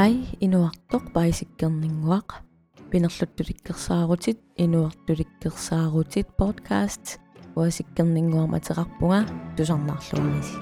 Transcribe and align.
Inuartoq 0.00 1.12
paisikkerninguaq 1.12 2.28
pinerluttulikkersaarutit 2.90 4.38
inuartulikkersaarutit 4.56 6.28
podcast 6.40 7.18
uasikkerninguam 7.56 8.54
ateqarpunga 8.56 9.20
tusarnarluarisi 9.56 10.56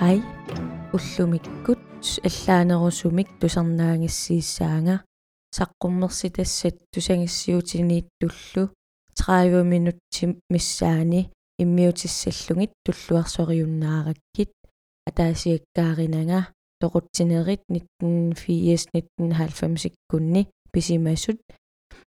Hei 0.00 0.22
уллумиккут 0.94 1.82
аллаанерусумик 2.28 3.28
тусарнаангиссиисаanga 3.40 4.96
саққуммерситассат 5.56 6.76
тусангиссиутинииттуллу 6.94 8.70
30 9.18 9.64
минутти 9.64 10.24
миссаани 10.52 11.22
иммиутиссаллугит 11.62 12.72
туллуарсориуннаараккит 12.84 14.50
атаасиаккааринага 15.08 16.40
тоқутсинерит 16.80 17.62
1980 17.68 18.88
1990-иккунни 19.20 20.42
писимасут 20.72 21.40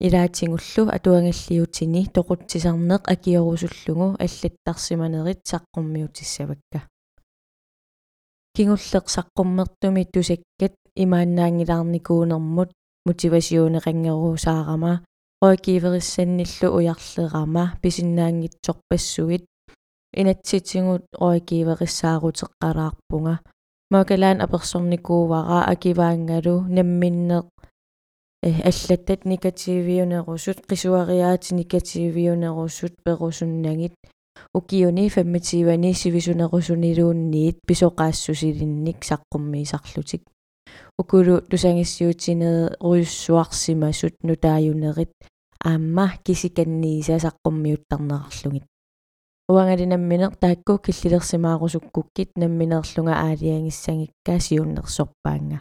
илаатингуллу 0.01 0.83
атуангаллиутини 0.97 2.03
тоқутсисарнеқ 2.17 3.03
акиорусуллугу 3.15 4.17
аллаттарсиманерит 4.25 5.41
саққуммиутиссавакка. 5.51 6.79
Кингуллеқ 8.55 9.05
саққуммертуми 9.15 10.05
тусаккат 10.13 10.75
имааннаангилаарникуунэрмут 11.03 12.71
мотивасионеқангерусаарама 13.07 14.93
уярлерама 16.77 17.65
писиннаангитсорпассуит 17.83 19.45
инатситингут 20.13 21.05
ройкивериссаарутеққалаарпунга 21.21 23.35
макалаан 23.91 24.41
аперсорникуувара 24.41 25.65
акиваангалу 25.73 26.65
намминнеқ 26.77 27.47
э 28.43 28.51
аллаттат 28.71 29.25
негативиунерусут 29.25 30.59
қисуариаати 30.71 31.55
негативиунерусут 31.55 32.95
перусуннагит. 33.05 33.95
Укиуни 34.55 35.09
фаммитивани 35.09 35.93
сивисунерусунилуунниит 35.93 37.59
писоқаассусилинник 37.67 39.03
саққуммиисарлутик 39.03 40.23
укулу 40.99 41.41
тусангиссиутинеэ 41.51 42.77
уйуссуарсимасут 42.81 44.15
нутааюнерит 44.23 45.13
аама 45.65 46.13
кисиканнииса 46.25 47.17
саққуммиуттарнерарлугит 47.25 48.65
уангалинамминеқ 49.49 50.33
таакку 50.43 50.75
киллилерсимаарусуккуккит 50.85 52.31
намминерлунга 52.37 53.15
аалиангиссангиккаа 53.25 54.39
сиуннерсорпаанга 54.47 55.59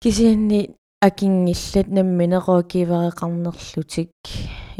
кисианни 0.00 0.60
акингиллат 1.00 1.88
намминеқоо 1.96 2.60
кивареқарнерлутик 2.72 4.10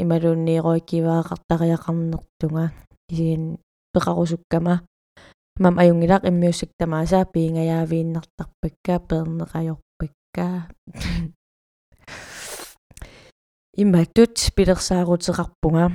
ималуунниероикиваақартариақарнертунга 0.01 2.65
кисиан 3.09 3.43
пеқарусуккама 3.93 4.75
мам 5.59 5.79
аюнгилақ 5.81 6.23
иммиуссактамаасаа 6.29 7.25
пиингаявииннартарпаккаа 7.33 8.99
пернеқайорпаккаа 9.09 10.69
имматтут 13.81 14.33
пилерсаарутеқарпунга 14.55 15.85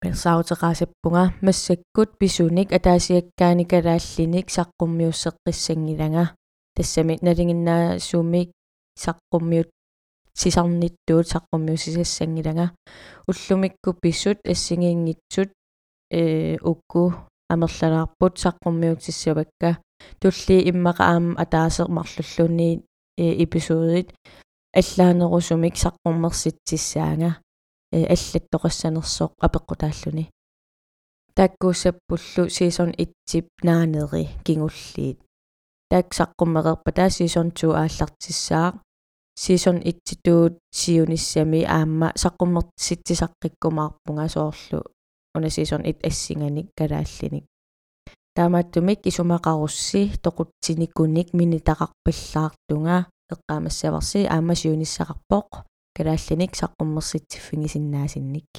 персаутеқаасаппунга 0.00 1.32
массаккут 1.40 2.10
писуник 2.18 2.72
атаасиаккааникалааллиник 2.72 4.46
саққуммиуссеққиссангилага 4.56 6.24
тассами 6.76 7.18
налингиннаа 7.20 7.98
суумик 7.98 8.48
саққуммиут 9.04 9.68
сисарниттуут 10.34 11.26
саққуммиусисассангилага 11.32 12.72
уллумикку 13.28 13.92
писсут 13.92 14.38
ассигиингитсут 14.44 15.50
э 16.10 16.56
укку 16.62 17.29
амерлалаарпут 17.52 18.34
саққуммиутиссавакка 18.44 19.70
тулли 20.20 20.56
иммаqa 20.70 21.02
аама 21.12 21.38
атаасермарлуллуни 21.42 22.70
эпизодит 23.44 24.08
аллаанерусумик 24.80 25.74
саққуммерситсисаага 25.84 27.30
э 27.92 27.94
аллаттоқассанерсоқ 28.14 29.32
апеққутааллуни. 29.46 30.24
Таккууссаппуллу 31.34 32.42
season 32.56 32.90
1 32.96 33.48
наанери 33.62 34.28
кингуллиит. 34.44 35.18
Таак 35.90 36.08
саққуммеқерпа 36.18 36.90
таа 36.92 37.08
season 37.16 37.48
2 37.50 37.74
ааллартиссаа 37.82 38.68
season 39.42 39.76
1 39.82 40.22
туут 40.24 40.54
сиуниссами 40.70 41.60
аама 41.64 42.08
саққуммертиситсисаққиккумаарпунга 42.22 44.28
соорлу 44.28 44.80
уна 45.34 45.48
season 45.48 45.82
1 45.84 46.06
ассинганик 46.08 46.68
калааллиник 46.78 47.44
таамааттумик 48.36 49.00
исумақарусси 49.10 50.02
тоқутсиникуник 50.24 51.28
минитақарпиллаартунга 51.38 52.96
эққаамассаварси 53.32 54.20
аамасиуниссақарпоқ 54.34 55.48
калааллиник 55.96 56.52
саққуммерситсиффигисиннаасинник 56.60 58.50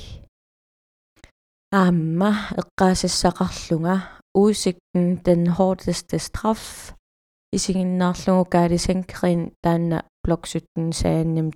аама 1.72 2.32
эққаасассақарлунга 2.62 3.96
usikten 4.34 5.24
den 5.26 5.42
hårdeste 5.58 6.18
straf 6.20 6.96
исигиннаарлугу 7.52 8.46
каалисанкерин 8.46 9.52
таанна 9.64 10.04
блок 10.24 10.48
17 10.48 10.94
саанним 10.94 11.52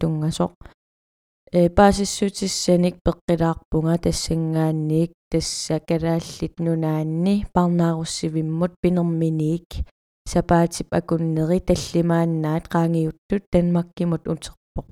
тунгаsoq 1.51 1.69
э 1.69 1.69
баасиссутиссаник 1.69 2.95
пеққилаарпунга 3.03 3.97
тассангаанниик 3.97 5.11
тассакалааллит 5.31 6.59
нунаанни 6.59 7.45
парнааруссивиммут 7.53 8.73
пинерминиик 8.81 9.85
сапаатип 10.27 10.93
акуннери 10.93 11.59
таллимааннаат 11.59 12.67
qaangiuttut 12.67 13.43
танмаккимут 13.51 14.27
утерпоq 14.27 14.87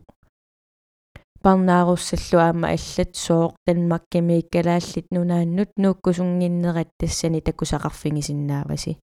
парнааруссаллу 1.41 2.39
аама 2.39 2.67
аллат 2.75 3.15
сооқ 3.15 3.53
танмаккимииккалааллит 3.65 5.07
нунааннут 5.11 5.71
нууккусунгиннерат 5.77 6.89
тассани 6.99 7.41
такусақарфигисиннааваси 7.41 8.97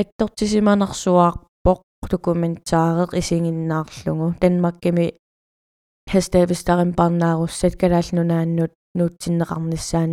аттортисиманарсуаарпоқ 0.00 1.80
документаареq 2.10 3.10
исигиннаарлугу 3.20 4.34
танмаккими 4.40 5.06
хаставистарим 6.12 6.90
парнааруссат 6.98 7.74
калаалнунааннут 7.80 8.72
нуутсиннеқарниссаан 8.98 10.12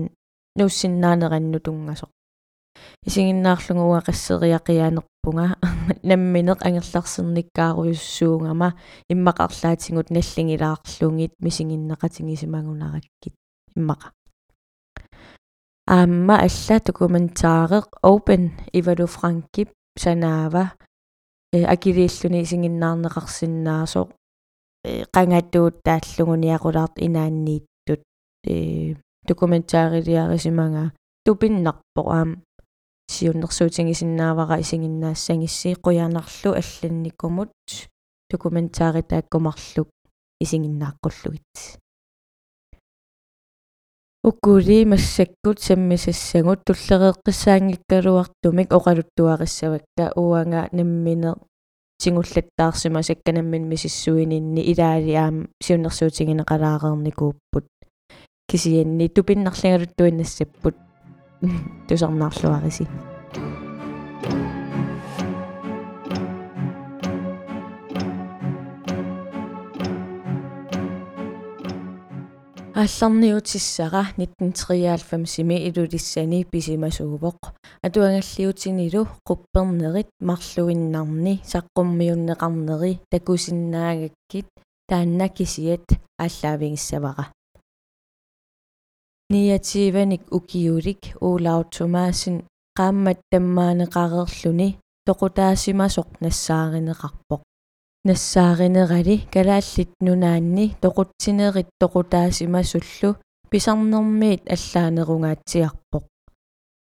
нууссиннаанеранну 0.58 1.60
тунгасоқ 1.66 2.12
исигиннаарлугу 3.08 3.84
уақассериақиаанерпунга 3.94 5.46
намминеқ 6.10 6.60
ангерларсерниккааруйуссуунгама 6.68 8.70
иммақарлаатингут 9.14 10.08
наллингилаарлугит 10.16 11.34
мисигиннеқатингисимагунараккит 11.46 13.36
иммақа. 13.76 14.12
Аама 15.88 16.36
алла 16.46 16.80
документаареq 16.88 17.88
open 18.04 18.52
ивалу 18.74 19.08
франкип 19.08 19.70
санаава 19.98 20.74
э 21.54 21.66
акилииллуни 21.66 22.44
исигиннаарнеқарсиннаасоқ 22.44 24.10
qangattuut 24.84 25.76
тааллугуниақулаарт 25.86 26.96
инааннииттут 27.08 28.02
э 28.48 28.96
документаарилиарисимага 29.28 30.84
тупиннарпо 31.26 32.02
аам 32.18 32.30
сиуннэрсуутингисиннаавара 33.14 34.56
исигиннаассангисси 34.64 35.70
қуянарлу 35.86 36.50
алланникумут 36.62 37.52
документаари 38.32 39.02
тааккумарлук 39.12 39.90
исигиннааққуллугит 40.44 41.82
уккули 44.24 44.86
массаккут 44.86 45.60
саммисассагут 45.66 46.60
туллереэққиссаангиккалуартумик 46.66 48.70
оқалуттуариссавакка 48.78 50.06
уанга 50.16 50.70
наммине 50.72 51.32
тингуллаттаарсима 52.02 53.02
сакканаммин 53.04 53.70
мисиссуининни 53.70 54.62
илаали 54.72 55.14
аам 55.24 55.36
сиуннэрсуутингинеқалаарерникууппут 55.64 57.66
кисианни 58.50 59.08
тупиннарлагалуттуиннассаппут 59.16 60.76
тусарнаарлуариси 61.88 62.86
аалларниутиссара 72.82 74.04
1993-ими 74.18 75.58
илулиссани 75.68 76.40
писимасуувоқ 76.52 77.40
атуангаллиутинилу 77.86 79.04
қуппернерит 79.28 80.10
марлуиннарни 80.30 81.34
саққуммиуннеқарнери 81.52 82.94
такусиннаагаккит 83.12 84.48
таанна 84.90 85.28
кисиат 85.30 85.86
ааллаавигиссавара 86.24 87.26
ниативаник 89.30 90.24
укиулик 90.38 91.02
уулаутсумаасин 91.28 92.36
qaammat 92.80 93.20
таммаанеқарерлүни 93.32 94.70
тоқутаасимасоқ 95.08 96.10
нассааринеқарпоқ 96.24 97.42
нассааринерали 98.04 99.22
калааллит 99.34 99.92
нунаанни 100.00 100.76
тоқутсинерит 100.82 101.70
тоқутаасимасуллу 101.82 103.10
писарнэрмиит 103.52 104.44
аллаанерунгаатсиарпоқ. 104.56 106.04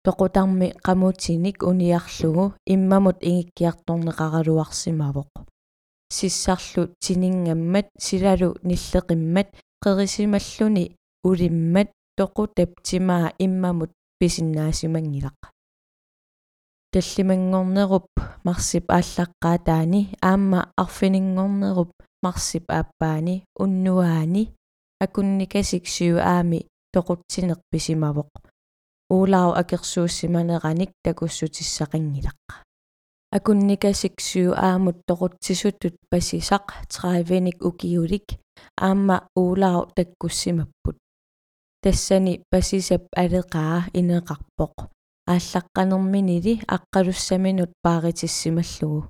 Тоқутарми 0.06 0.68
қамутиник 0.86 1.58
униарлугу 1.64 2.54
иммамут 2.66 3.18
ингиккиарторнеқаралуарсимавоқ 3.22 5.30
сиссарлу 6.12 6.90
тинингаммат 7.00 7.88
силалу 7.98 8.58
ниллеқиммат 8.64 9.48
қерисималлуни 9.84 10.96
улиммат 11.24 11.90
тоқутап 12.20 12.82
тимаа 12.84 13.34
иммамут 13.40 13.92
писиннаасимангилақ 14.20 15.51
таллимангорнеруп 16.94 18.08
марсип 18.44 18.86
ааллаққаатаани 18.92 20.02
аама 20.22 20.60
арфинингорнеруп 20.84 21.92
марсип 22.24 22.66
ааппаани 22.68 23.36
уннуаани 23.64 24.44
акунникасик 25.06 25.88
сиу 25.88 26.18
аами 26.20 26.60
тоқутсинеқ 26.94 27.60
писимавоқ 27.72 28.32
уулау 29.16 29.50
акерсууссиманераник 29.62 30.92
такуссутиссақингилақ 31.06 32.42
акунникасик 33.38 34.16
сиу 34.20 34.52
аамут 34.68 34.98
тоқутсисутут 35.10 35.96
пасисақ 36.12 36.66
траивеник 36.94 37.58
укиулик 37.70 38.28
аама 38.88 39.18
уулау 39.42 39.80
таккуссимаппут 39.96 40.98
тассани 41.84 42.34
пасисап 42.52 43.04
алеқаа 43.24 43.78
инеқарпоқ 44.00 44.76
ааллаққанерминили 45.28 46.54
аққалуссаминут 46.76 47.72
пааритиссималлугу 47.84 49.10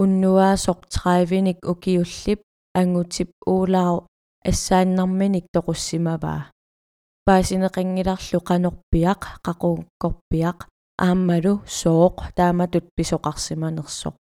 уннуаасоқ 0.00 0.80
траивиник 0.94 1.58
укиуллип 1.72 2.40
ангутип 2.74 3.30
уулау 3.46 4.06
ассааннарминик 4.50 5.46
тоқуссимаваа. 5.54 6.50
Паасинеқангиларлу 7.26 8.38
қанорпиақ 8.48 9.22
қақууккорпиақ 9.46 10.58
ааммалу 11.06 11.54
сооқ 11.80 12.16
тааматут 12.36 12.86
писоқарсиманерсоқ 12.96 14.18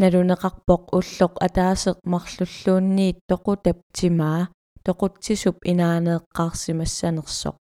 налунеқарпоқ 0.00 0.82
уллоқ 0.98 1.34
атаасеқ 1.46 1.96
марлуллуунниит 2.12 3.18
тоқутап 3.30 3.78
тимаа 3.96 4.42
тоқутсисуп 4.86 5.56
инаанеэққарсимассанерсоқ 5.70 7.56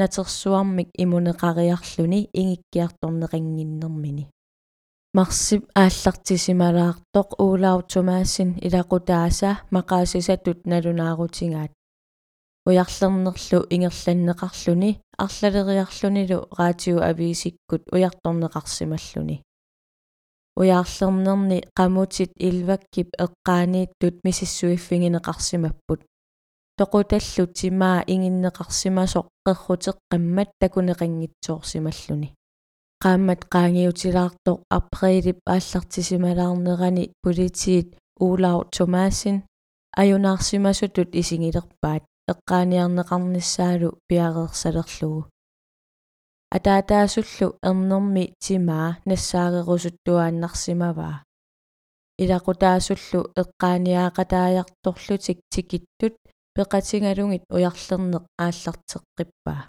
натерсуармик 0.00 0.88
имунеқариарлүни 1.02 2.20
ингиккиарторнеқингиннэрмини 2.40 4.24
марсип 5.16 5.62
ааллартисималаартоқ 5.82 7.28
уулаутумаассин 7.44 8.50
илақутааса 8.66 9.50
мақаасисатут 9.76 10.58
налунаарутингаат 10.70 11.72
уярлернерлу 12.68 13.58
ингерланнеқарлүни 13.74 14.90
арлалериарлунилу 15.24 16.38
раатиу 16.58 16.98
ависиккут 17.10 17.82
уярторнеқарсималлуни 17.94 19.36
уяарлернерни 20.60 21.58
қамутит 21.78 22.32
илваккип 22.48 23.08
эққаанииттут 23.24 24.14
мисиссуиффигинеқарсимаппут 24.26 26.00
тоқуталлу 26.78 27.44
тимаа 27.58 27.98
ингиннеқарсимасоқ 28.12 29.26
қеррутеққаммат 29.46 30.48
такунеқангитсоорсималлуни 30.60 32.28
qaammat 33.04 33.40
qaangiutilaartoq 33.54 34.58
априлип 34.78 35.38
ааллартисималаарнерани 35.54 37.04
политиит 37.24 37.88
уулау 38.24 38.58
томаассин 38.76 39.36
аюнаарсимасутут 40.00 41.10
исигилерпаат 41.20 42.02
эққааниарнеқарниссаалу 42.32 43.88
пиареерсалерлугу 44.08 45.22
атаатаасуллу 46.56 47.48
ернэрми 47.70 48.24
тимаа 48.44 48.88
нассаагерусуттуааннарсимаваа 49.08 51.16
илақутаасуллу 52.22 53.20
эққааниаақатааярторлутик 53.42 55.38
тикиттут 55.52 56.14
пеқатингалугит 56.56 57.44
уярлернеқ 57.54 58.24
ааллартеққиппаа 58.44 59.62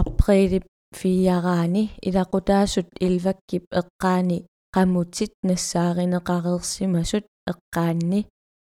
априлип 0.00 0.64
фиараани 0.98 1.84
илақутаасут 2.08 2.88
илваккип 3.06 3.64
эққаани 3.80 4.38
qamutsit 4.74 5.32
нассааринеқареерсимасут 5.48 7.24
эққаанни 7.52 8.20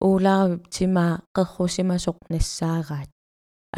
уулаарвип 0.07 0.63
тимаа 0.75 1.13
қеррусимасоқ 1.35 2.17
нассаагаат 2.33 3.09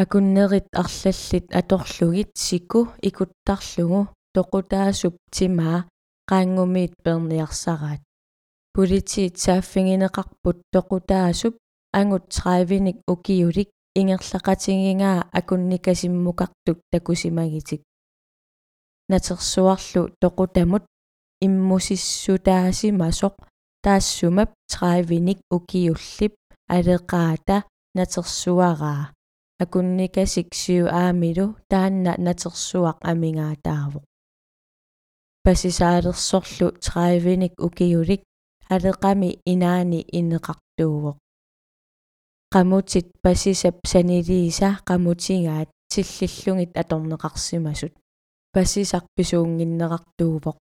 акуннерит 0.01 0.67
арлаллит 0.81 1.45
аторлугит 1.59 2.31
сику 2.45 2.81
икуттарлугу 3.07 4.01
тоқутаасуп 4.35 5.15
тимаа 5.31 5.87
qaangumit 6.29 6.93
перниарсараат. 7.03 8.01
Политиит 8.73 9.37
сааффингинеқарпут 9.43 10.57
тоқутаасуп 10.73 11.55
ангут 11.99 12.23
30ник 12.37 12.97
укиулик 13.13 13.69
ингерлақатингингаа 13.99 15.17
акунникасиммукартук 15.39 16.77
такусимагитик. 16.91 17.81
Натерсуарлу 19.11 20.01
тоқутамут 20.21 20.83
иммусиссутаасимасоқ 21.45 23.35
таассумап 23.83 24.49
30ник 24.73 25.39
укиуллип 25.55 26.33
алеқаата 26.75 27.57
натерсуараа 27.97 29.13
акунникасик 29.63 30.47
сиу 30.61 30.85
аамилу 31.01 31.45
таанна 31.71 32.13
натерсуақ 32.27 32.97
амингаатаавоқ 33.11 34.03
пасисаалерсорлу 35.45 36.67
30ник 36.85 37.53
укиулик 37.67 38.21
алеқами 38.75 39.29
инаани 39.53 39.99
инеқартуувоқ 40.19 41.17
qamutsit 42.55 43.07
pasisap 43.23 43.75
saniliisa 43.91 44.69
qamutigaat 44.87 45.69
sillillungit 45.93 46.71
atorneqarsimasut 46.81 47.93
pasisarpisuunginneqartuupoq 48.53 50.57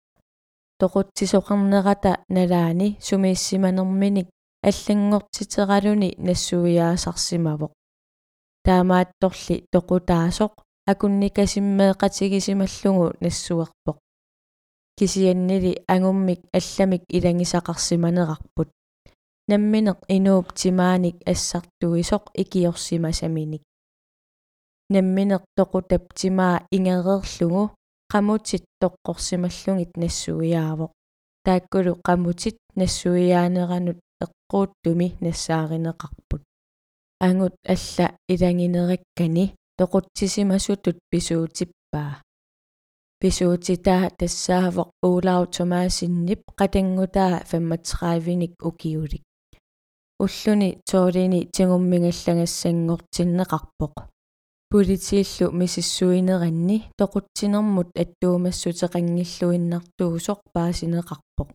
toquttisoqarnerata 0.81 2.13
nalaani 2.35 2.89
sumiissimanerminik 3.07 4.29
аллангортитералуни 4.69 6.11
нассуиаасарсимавоқ 6.27 7.73
таамаатторли 8.67 9.57
тоқутаасоқ 9.73 10.53
акунникасиммеэқатигисималлугу 10.93 13.07
нассуерпоқ 13.25 13.97
кисианнили 14.99 15.73
агуммик 15.95 16.41
алламик 16.59 17.03
илангисақарсиманерарпут 17.17 18.69
намминеқ 19.51 19.99
инууп 20.17 20.49
тимааник 20.61 21.17
ассартуисоқ 21.33 22.25
икиорсимасаминик 22.43 23.63
намминеқ 24.95 25.43
тоқутап 25.59 26.05
тимаа 26.19 26.57
ингереерлугу 26.77 27.63
qamutsit 28.13 28.65
toqqorsimalлугит 28.81 29.93
нассуиаавоқ 30.03 30.93
тааккулу 31.47 31.93
qamutsit 32.07 32.57
нассуиаанеранут 32.81 33.99
эққууттуми 34.25 35.09
нассааринеқарпут 35.25 36.43
ангут 37.27 37.55
алла 37.75 38.07
илангинераккани 38.33 39.45
тоқутсисимасутут 39.79 40.97
писуутиппаа 41.11 42.13
писуутитаа 43.21 44.05
тассаавоқ 44.21 44.89
уулау 45.07 45.43
томаасиннип 45.57 46.43
qatangутаа 46.59 47.35
35ник 47.51 48.55
укиулик 48.69 49.23
уллуни 50.23 50.71
тоолини 50.90 51.40
тигуммигаллагассангортиннеқарпоқ 51.54 53.94
политииллу 54.71 55.47
мисиссуинеранни 55.61 56.78
тоқутсинермут 57.00 57.88
аттуумассутеқангиллуиннартуусоқ 58.02 60.40
паасинеқарпоқ 60.54 61.49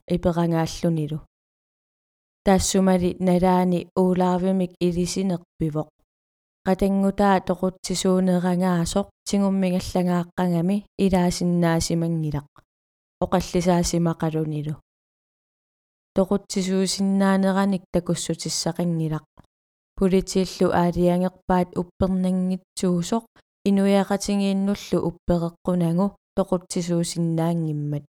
qatanggutaa 6.67 7.37
toqutsisuuneerangaasoq 7.47 9.07
tingummigallangaaqқангами 9.27 10.77
илаасиннаасимангилaq 11.05 12.49
oqallisaasimmaqalunilu 16.19 16.27
toqutsisuusinnaaneranik 16.27 17.83
takussutissaqangilaq 17.93 19.25
pulitiillu 19.97 20.67
aaliangерpaat 20.81 21.69
uppernaangitsuusoq 21.81 23.25
inuiaqatingiinnullu 23.69 24.97
uppereqqunangu 25.09 26.07
toqutsisuusinnaangimmat 26.37 28.03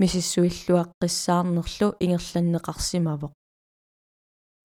misissuilluaqqissaarnerlu 0.00 1.88
ingerlanneqarsimavoq 2.04 3.32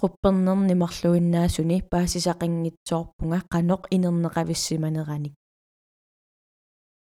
quppernernimarluinnaasuni 0.01 1.77
paasisaqanngitsoorpunga 1.91 3.39
qanoq 3.53 3.81
inerneqavissimaneranik 3.95 5.33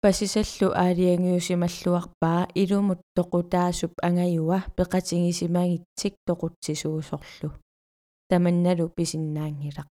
pasиsallu 0.02 0.68
аалиангиусималлуарпаа 0.82 2.40
илумут 2.62 3.00
тоқутаасуп 3.16 3.92
ангаюа 4.08 4.58
пеқатингисимагитсик 4.76 6.14
тоқутсисуусорлу 6.28 7.48
таманналу 8.30 8.84
писиннаангилақ 8.96 9.88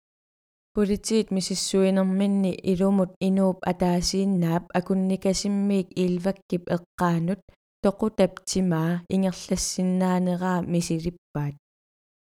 политиит 0.76 1.28
мисиссуинерминни 1.36 2.52
илумут 2.72 3.10
инууп 3.28 3.58
атаасииннаап 3.70 4.64
акунникасиммиик 4.78 5.88
илваккип 6.04 6.64
эққаанут 6.76 7.42
тоқутап 7.84 8.32
тимаа 8.50 9.02
ингерлассиннаанераа 9.14 10.58
мисилиппаат 10.74 11.54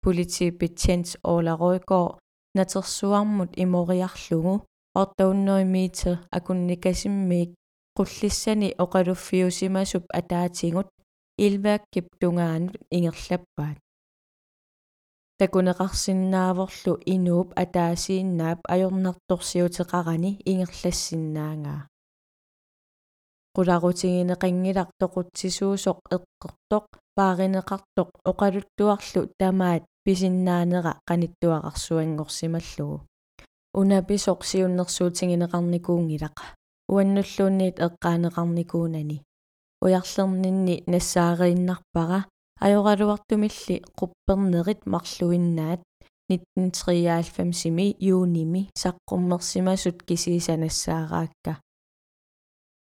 полити 0.02 0.46
betjent 0.61 1.08
ооларуйкоо 1.30 2.06
натерсуармут 2.54 3.50
имориарлугу 4.96 5.02
ортауннеримиите 5.02 6.18
акунникасиммиик 6.30 7.50
qulлиссани 7.96 8.74
оқалуффиусимасуп 8.78 10.04
атаатингут 10.18 10.88
илвааккип 11.38 12.06
тунгаанут 12.20 12.76
ингерлаппаат 12.90 13.78
такунеқарсиннааворлу 15.40 16.92
инууп 17.14 17.48
атаасииннаап 17.62 18.60
ajornartorsiuteqarani 18.74 20.30
ингерлассиннаангаа 20.50 21.80
qulарутигинеқангилар 23.56 24.88
тоқутсисуусоқ 25.00 25.98
эққертоқ 26.16 26.84
пааринеқартоқ 27.16 28.08
оқалуттуарлу 28.30 29.20
тамаат 29.40 29.82
писиннаанера 30.04 30.92
qanittуақарсуангорсималлугу 31.08 32.98
унаписоқ 33.80 34.40
сиуннэрсуутингинеқарникуунгилақ 34.50 36.37
уаннуллуунниит 36.92 37.76
эққаанеқарникуунани 37.87 39.18
уярлернинни 39.85 40.76
нассаарииннарпара 40.92 42.21
ajoralуартумилли 42.64 43.76
quppernerit 43.99 44.80
марлуиннаат. 44.92 45.80
1993-ми 46.28 47.87
юуними 48.00 48.62
саққуммерсимасут 48.83 50.02
кисисанассаараакка 50.09 51.52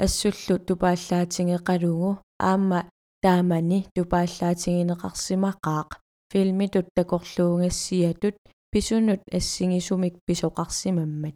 ассуллу 0.05 0.59
тупааллаатингеқалугу 0.67 2.11
аама 2.49 2.79
таамани 3.23 3.79
тупааллаатингинеқарсимақаақ 3.95 5.89
филмитут 6.31 6.87
такорлуугассиатут 6.97 8.35
писунут 8.71 9.21
ассигисумик 9.31 10.15
писоқарсимаммат. 10.25 11.35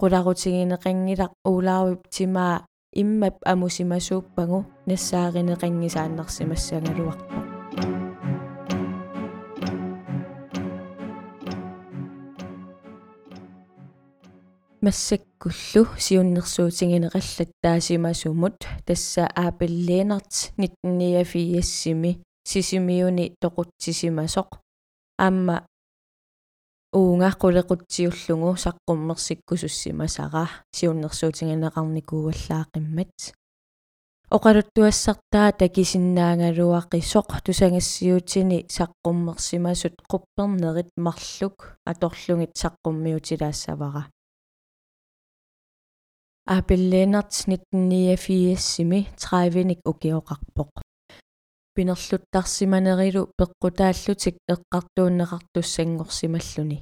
Qularutigинеқангилақ 0.00 1.32
уулаарвип 1.50 2.02
тимаа 2.14 2.56
иммап 2.94 3.36
амусимасууппагу 3.52 4.58
нассааринеқангисааннарсимассагалуарпо 4.86 7.48
массаккуллу 14.80 15.86
сиуннэрсуутингинеқаллат 15.98 17.50
таасимасумут 17.62 18.66
тасса 18.86 19.26
аапиллиинарт 19.26 20.52
1994-сими 20.56 22.22
сисимиуни 22.44 23.34
тоқутсисимасоқ. 23.42 24.58
Аама 25.18 25.66
уунга 26.92 27.30
qullequttiullugu 27.42 28.56
saqqummersikkusussimasara 28.64 30.44
siunnersuutigineqarnikuuallaaqimmat 30.76 33.16
oqaluttuassartaa 34.36 35.48
takisinnaaгалуақисоқ 35.60 37.28
тусангассиутини 37.44 38.58
саққуммерсимасут 38.76 39.96
quppernerit 40.10 40.90
марлук 41.04 41.58
аторлугит 41.90 42.52
саққуммиутилаассавара 42.62 44.02
аапиллиинерт 46.54 47.30
1994-сими 47.32 49.00
30-ник 49.22 49.80
укиоқарпоқ 49.90 50.72
пинерлуттарсиманерилу 51.78 53.22
пеққутааллутик 53.38 54.34
эққартууннеқартуссангорсималлуни. 54.52 56.78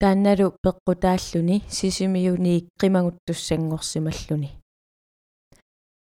Таанналу 0.00 0.46
пеққутааллуни 0.64 1.56
сисимиуниик 1.78 2.64
қимагуттуссангорсималлуни 2.80 4.50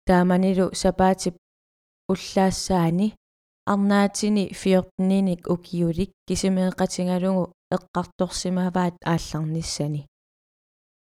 тааманилу 0.08 0.74
сапаатип 0.74 1.36
уллаассаани 2.12 3.08
арнаатини 3.74 4.44
фиортниник 4.62 5.42
укиулик 5.54 6.12
кисимеэқатингалугу 6.28 7.44
эққарторсимаваат 7.76 8.96
аалларниссани. 9.04 10.08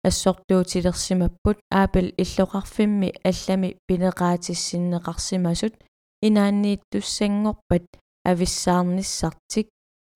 Ассортуутилерсимаппут 0.03 1.57
аапл 1.71 2.07
иллоқарфимми 2.23 3.09
аллами 3.29 3.77
пинеқаатиссиннеқарсимасут 3.87 5.73
инааннииттуссангорпат 6.27 7.85
ависсаарниссартик 8.29 9.67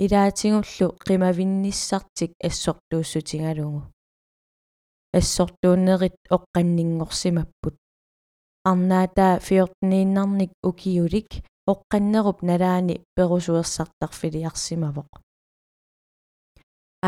илаатингуллу 0.03 0.88
қимавинниссартик 1.07 2.31
ассортууссутингалугу 2.47 3.81
ассортууннерит 5.17 6.17
оққаннингорсимаппут 6.35 7.75
арнаатаа 8.69 9.39
фиортнииннарник 9.47 10.51
укиулик 10.69 11.29
оққаннеруп 11.71 12.38
налаани 12.50 12.95
перусуерсартарфилиарсимавоқ 13.15 15.09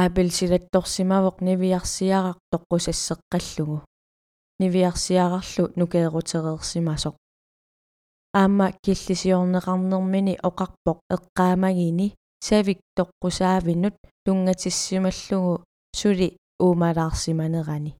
аапил 0.01 0.29
силатторсимавоқ 0.39 1.35
нивиарсиарар 1.47 2.37
тоққусассеққаллугу 2.51 3.77
нивиарсиарарлу 4.61 5.63
нукеерутерерсимасоқ 5.79 7.15
аама 8.39 8.67
киллисиорнеқарнермини 8.83 10.33
оқарпоқ 10.47 10.97
эққаамагини 11.15 12.07
савик 12.47 12.79
тоққусаавинут 12.97 13.95
тунгатиссималлугу 14.25 15.53
сули 15.99 16.27
уумалаарсиманерани 16.63 17.91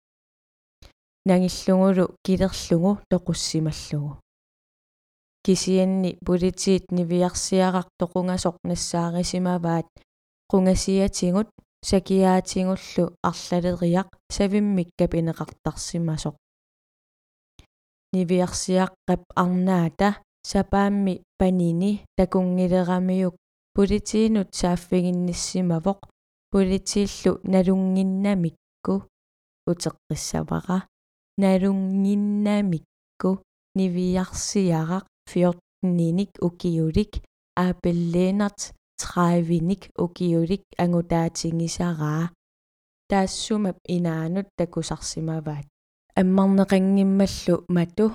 нагиллугулу 1.27 2.15
килерлугу 2.25 2.91
тоқуссималлугу. 3.12 4.20
Кисианни 5.46 6.17
политиит 6.25 6.86
нивиарсиарартоқунгасоқ 6.98 8.56
нассаарисимаваат 8.70 9.88
қунгасиатингут 10.51 11.50
сакиаатингуллу 11.89 13.03
арлалериақ 13.29 14.08
савиммик 14.36 14.89
капинеқартарсимасоқ 15.00 16.36
нивиарсиаққап 18.13 19.22
арнаата 19.36 20.10
сапаамми 20.51 21.13
панини 21.39 21.92
такунгилерамиук 22.18 23.36
политиинут 23.75 24.50
сааффигинниссимавоқ 24.60 26.00
политииллу 26.54 27.32
налунгиннамикку 27.54 28.96
утеққиссавара. 29.70 30.80
Налунгиннамикку 31.44 33.30
нивиарсиарақ 33.77 35.06
фиортниник 35.32 36.32
укиулик 36.48 37.12
аапеллиинерт 37.63 38.60
30ник 39.01 39.82
укиулик 40.06 40.63
ангутаатингисараа. 40.84 42.32
Таассумап 43.10 43.77
инаанут 43.96 44.48
такусарсимаваат. 44.58 45.68
Аммарнеқангиммаллу 46.16 47.56
мату 47.68 48.06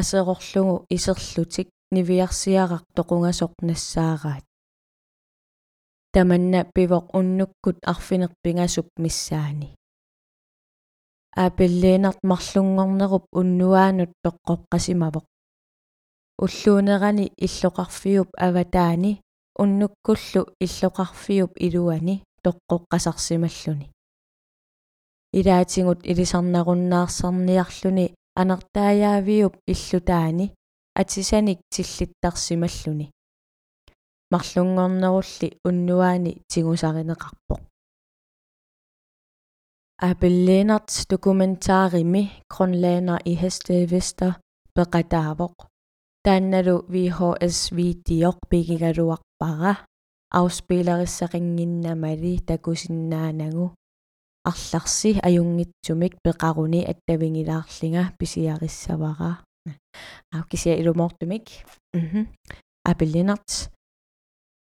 асеқорлугу 0.00 0.84
исерлутик 0.90 1.68
нивиарсиарaq 1.94 2.84
тоқунгасоқ 2.96 3.52
нассаараат 3.68 4.44
tamanna 6.12 6.60
pivoq 6.74 7.06
unnukkut 7.18 7.78
arfinerpingasup 7.92 8.88
missaani. 9.02 9.68
Аапиллиинарт 11.36 12.20
марлунгорнеруп 12.30 13.24
уннуаанут 13.38 14.12
тоққоққасимавоқ 14.24 15.26
уллуунерани 16.44 17.26
иллоқарфиуп 17.46 18.28
аватаани 18.46 19.20
уннуккуллу 19.62 20.42
иллоқарфиуп 20.64 21.52
илуани 21.66 22.14
тоққоққасарсималлуни 22.44 23.86
илаатингут 25.38 26.00
илисарнаруннаарсарниарлүни 26.10 28.06
анартааяавиуп 28.40 29.54
иллутаани 29.72 30.46
атисаник 31.00 31.58
тиллиттарсималлуни 31.72 33.06
марлунгорнерулли 34.32 35.48
уннуаани 35.68 36.32
тигусаринеқарпоқ 36.50 37.60
апиллиинарт 40.10 40.90
документаарими 41.10 42.22
грønlander 42.52 43.18
i 43.30 43.34
hestevester 43.42 44.32
peqataavoq 44.76 45.56
таанналу 46.24 46.84
VHS 46.92 47.58
видеоқ 47.76 48.36
пигигалуарпара. 48.50 49.74
Ауспилерissaqinginnamali 50.38 52.32
такусиннаанагу 52.48 53.66
арларси 54.44 55.10
аюнгитсумик 55.26 56.14
пеқаруни 56.24 56.80
аттавингилаарлинга 56.84 58.12
писиариссавара 58.18 59.32
ау 60.34 60.44
кисия 60.50 60.74
илумортумик 60.80 61.46
мм 61.94 62.26
апиллинарт 62.90 63.48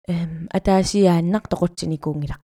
эм 0.09 0.49
атаасиааннақ 0.57 1.45
тоқутсиникуунгилақ 1.53 2.43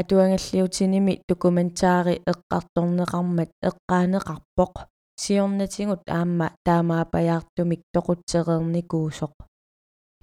атуангаллиутиними 0.00 1.14
документаари 1.28 2.14
эққарторнеқармат 2.32 3.50
эққаанеқарпоқ 3.68 4.74
сиорнатингут 5.22 6.02
аама 6.08 6.46
таамаапаяартумик 6.66 7.82
тоқутсеқерникуусоқ 7.94 9.34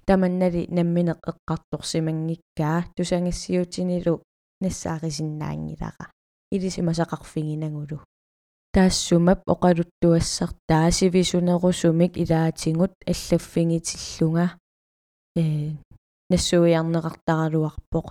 таманнали 0.08 0.62
намминеқ 0.76 1.18
эққарторсимангиккаа 1.30 2.78
тусангассиутинилу 2.96 4.14
нассаарисиннаангилара 4.62 6.06
илисимасақарфигинагулу 6.54 7.98
таассумап 8.78 9.40
оқалуттуассартаа 9.54 10.90
сивисунерусумик 10.98 12.12
илаатингут 12.22 12.92
аллаффигитиллунга 13.10 14.46
э 15.34 15.74
нассуиарнеқартаралуарпоқ 16.30 18.06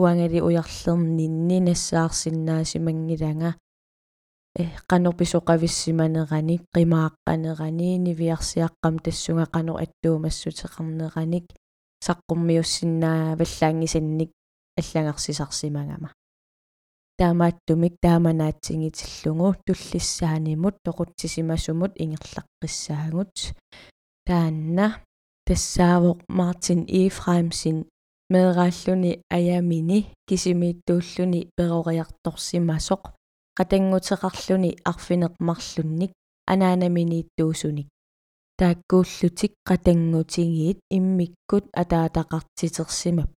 уангали 0.00 0.40
уярлернинни 0.40 1.58
нассаарсиннаасимангилага 1.68 3.50
э 4.58 4.64
канорписоқависсиманераник 4.90 6.62
қимааққанерани 6.74 7.90
нивиарсиаққам 8.06 8.94
тассунга 9.04 9.46
канор 9.54 9.76
аттуумассутеқарнераник 9.84 11.44
саққуммиуссиннаа 12.06 13.36
валлаангисанник 13.36 14.30
аллагарсисарсимагама 14.80 16.08
таамааттумик 17.20 17.94
тааманаатсигитиллугу 18.04 19.48
туллиссаанимут 19.66 20.76
тоқутсисимасумут 20.86 21.92
ингерлаққиссаагут 22.04 23.34
таанна 24.28 24.86
тассаавоқ 25.46 26.18
мартин 26.38 26.80
ифраймсин 27.00 27.76
меэрааллуни 28.32 29.12
аямини 29.36 29.98
кисимииттууллуни 30.28 31.40
перориарторсимасоқ 31.56 33.02
qatangutеқарлуни 33.58 34.70
арфинеқмарлунник 34.90 36.12
анаанаминииттуусуник 36.52 37.88
тааккууллутик 38.58 39.52
qatangutigiit 39.68 40.78
иммиккут 40.96 41.64
атаатақартитерсимаппут 41.82 43.35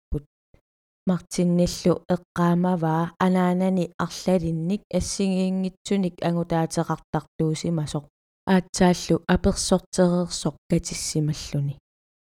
мартинниллу 1.09 1.93
эққаамаваа 2.15 3.03
анаанани 3.25 3.85
арлалинник 4.05 4.81
ассигиингитсуник 4.97 6.15
агутаатеқартартуусимасоқ 6.29 8.05
аатсааллу 8.53 9.15
аперсортерерсоқ 9.35 10.55
катиссималлуни. 10.71 11.75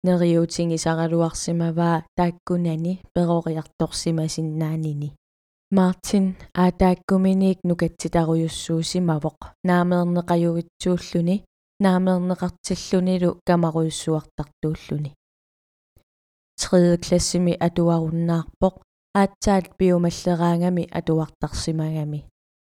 Нериутингисаралуарсимаваа 0.06 2.04
тааккунани 2.16 2.92
перориарторсимасиннаанини 3.14 5.08
мартин 5.78 6.24
аатааккуминик 6.62 7.58
нукатситаруйуссуусимавоқ 7.68 9.38
наамеернеқаюгитсууллуни 9.68 11.36
наамеернеқартиллунилу 11.84 13.30
камаруйуссуартартууллуни 13.48 15.10
тредje 16.60 16.96
классими 17.04 17.52
атуаруннаарпоқ 17.66 18.74
аатсаат 19.20 19.66
биумаллераангами 19.78 20.84
атуартарсимагами 20.98 22.20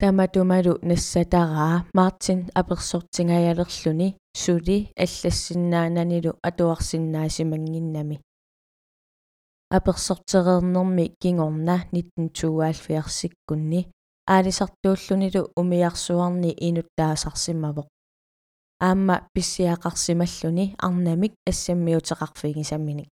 таматумалу 0.03 0.73
нассатараа 0.89 1.85
мартин 1.93 2.39
аперсортингаялерлүни 2.59 4.07
сули 4.35 4.77
аллассиннаананилу 5.03 6.31
атуарсиннаасимангиннами. 6.47 8.17
Аперсортерернэрми 9.77 11.05
кингорна 11.21 11.77
1972-сиккунни 11.93 13.81
аалисартууллунилу 14.27 15.41
умиарсуарни 15.55 16.51
инуттаасарсимавоқ. 16.67 17.87
Аама 18.81 19.15
писсиақарсималлуни 19.33 20.75
арнамик 20.85 21.33
ассаммиутеқарфигисамминик 21.49 23.12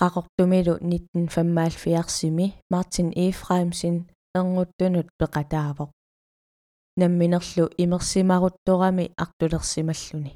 qaqortumilу 0.00 0.74
1975-сими 0.92 2.46
мартин 2.72 3.08
ифраймсин 3.26 3.96
эрнуттунут 4.38 5.08
пеқатаавоқ. 5.20 5.90
Намминерлу 6.96 7.64
имерсимарутторами 7.82 9.12
артулерсималлуни 9.24 10.32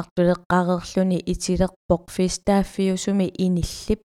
артулеққарерлүни 0.00 1.18
итилерпоқ 1.32 2.02
фистааффиусуми 2.14 3.26
иниллип 3.44 4.00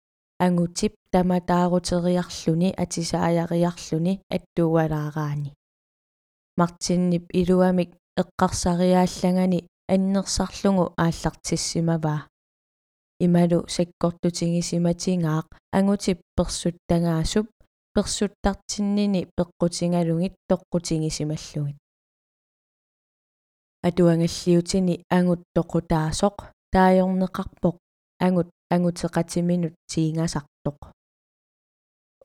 ангутип 0.46 0.94
таматаарутериарлүни 1.12 2.72
атисааяриарлүни 2.82 4.14
аттуалаараани 4.36 5.54
мартиннип 6.60 7.30
илуамик 7.40 7.90
эққарсариааллагани 8.22 9.60
аннерсарлугу 9.94 10.84
ааллартиссимаваа 11.04 12.26
ималу 13.24 13.58
саккортутигисиматингаақ 13.74 15.46
ангутип 15.78 16.18
персуттагаасуп 16.36 17.46
персуттартиннини 17.94 19.20
пеққутингалугит 19.36 20.34
тоққутигисималлугит 20.50 21.78
атуангаллиутини 23.86 24.94
ангут 25.16 25.40
тоқутаасоқ 25.56 26.36
таajorneqarpoq 26.74 27.76
ангут 28.26 28.48
ангутеқатиминут 28.74 29.74
тиингасартоқ. 29.90 30.78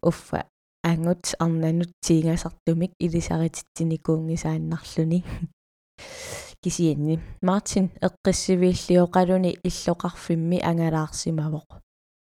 Уффа 0.09 0.39
ангут 0.83 1.23
арнанут 1.39 1.91
тиингасартумик 2.05 2.91
илисарититсиникуунгисааннарлүни 3.05 5.19
кисианни 6.63 7.19
мартин 7.41 7.85
эққиссивииллиоқалуни 8.07 9.51
иллоқарфимми 9.69 10.57
ангалаарсимавоқ 10.69 11.67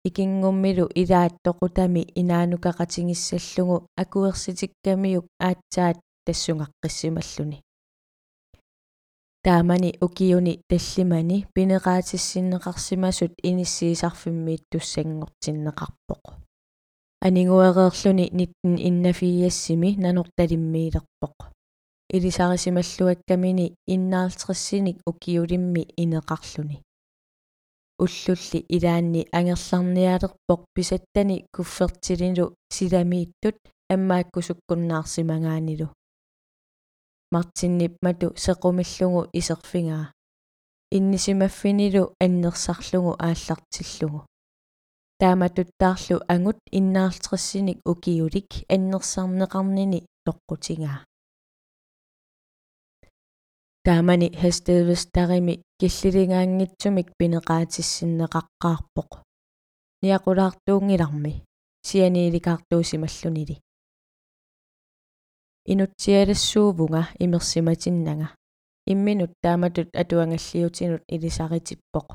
икингуммилу 0.08 0.86
илааттоқутами 1.00 2.02
инаанукақатингиссаллугу 2.20 3.76
акуерситиккамиук 4.02 5.26
аатсаат 5.48 5.98
тассунгаққиссималлуни 6.26 7.58
таамани 9.44 9.90
укиуни 10.06 10.60
таллимани 10.68 11.46
пинеқаатиссиннеқарсимасут 11.54 13.32
иниссиисарфиммиит 13.48 14.62
туссангортиннеқарпоқ. 14.70 16.22
Анингуэреерлүни 17.26 18.26
ниттин 18.38 18.74
иннафииассими 18.88 19.90
нанорталиммиилерпоқ 20.04 21.36
илисарисималлуаккамини 22.16 23.66
иннаалтриссиник 23.94 24.98
укиулимми 25.10 25.82
инеқарлүни 26.02 26.76
уллулли 28.04 28.58
илаанни 28.76 29.22
ангерларниалерпоқ 29.38 30.60
писаттани 30.74 31.36
куффертилину 31.54 32.46
силамииттут 32.76 33.56
аммааккусуккуннаарсимагаанилу 33.94 35.88
мартиннипмату 37.34 38.26
сеқумиллугу 38.44 39.28
исерфингаа 39.38 40.12
иннисимаффинилу 40.96 42.04
аннерсарлугу 42.24 43.12
ааллартиллугу 43.26 44.20
тааматуттаарлу 45.20 46.16
ангут 46.34 46.58
иннаартриссиник 46.78 47.78
укиулик 47.90 48.50
аннерсарнеқарнини 48.74 50.00
тоққутингаа 50.26 50.98
таамани 53.84 54.28
хастевестарими 54.40 55.54
киллилингаангитсумик 55.80 57.08
пинеқаатиссиннеқаққаарпоқ 57.18 59.10
ниақулаартуунгиларми 60.02 61.32
сианииликаартуусималлунили 61.88 63.56
инутсиалассуувунга 65.72 67.08
имерсиматиннага. 67.18 68.28
Имминут 68.86 69.32
тааматут 69.42 69.88
атуангаллиутинут 69.94 71.02
илисаритиппоқ. 71.14 72.06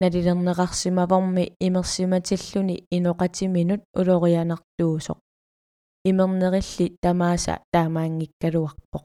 Налилернеқарсимаворми 0.00 1.54
имерсиматиллуни 1.66 2.84
иноқатиминут 2.96 3.82
улорианартуусоқ. 3.94 5.18
Имернерилли 6.04 6.96
тамааса 7.02 7.54
таамаангиккалуарпоқ 7.72 9.04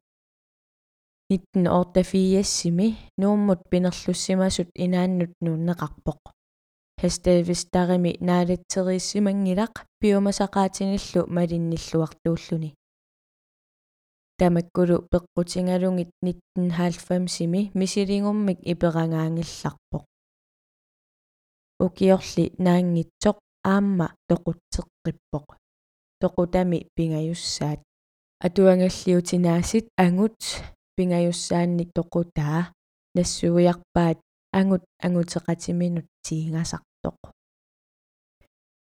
1984-сими 1.32 2.98
нууммут 3.18 3.62
пинерлуссимасут 3.70 4.70
инааннут 4.76 5.32
нууннеқарпоқ 5.40 6.20
хастаавистарими 7.02 8.12
наалатсерииссимангилақ 8.28 9.74
пиумасақаатиниллу 10.00 11.22
малинниллуартууллуни. 11.36 12.76
Тамаккулу 14.38 14.98
пеққутингалугит 15.12 16.10
1990-сими 16.24 17.72
мисилингуммик 17.80 18.60
иперангаангилларпоқ. 18.72 20.04
Укиорли 21.86 22.46
наангитсоқ 22.66 23.38
аама 23.64 24.08
тоқутсеққиппоқ. 24.30 25.46
Тоқутами 26.22 26.88
пингаюссаат. 26.96 27.80
Атуангаллиутинаасит 28.46 29.88
ангут 29.98 30.38
пингаюссаанник 30.96 31.90
тоқутаа 31.98 32.62
нассуиарпаат 33.16 34.20
ангут 34.60 34.84
ангутеқатиминут 35.06 36.08
тиингасартоқ 36.26 37.18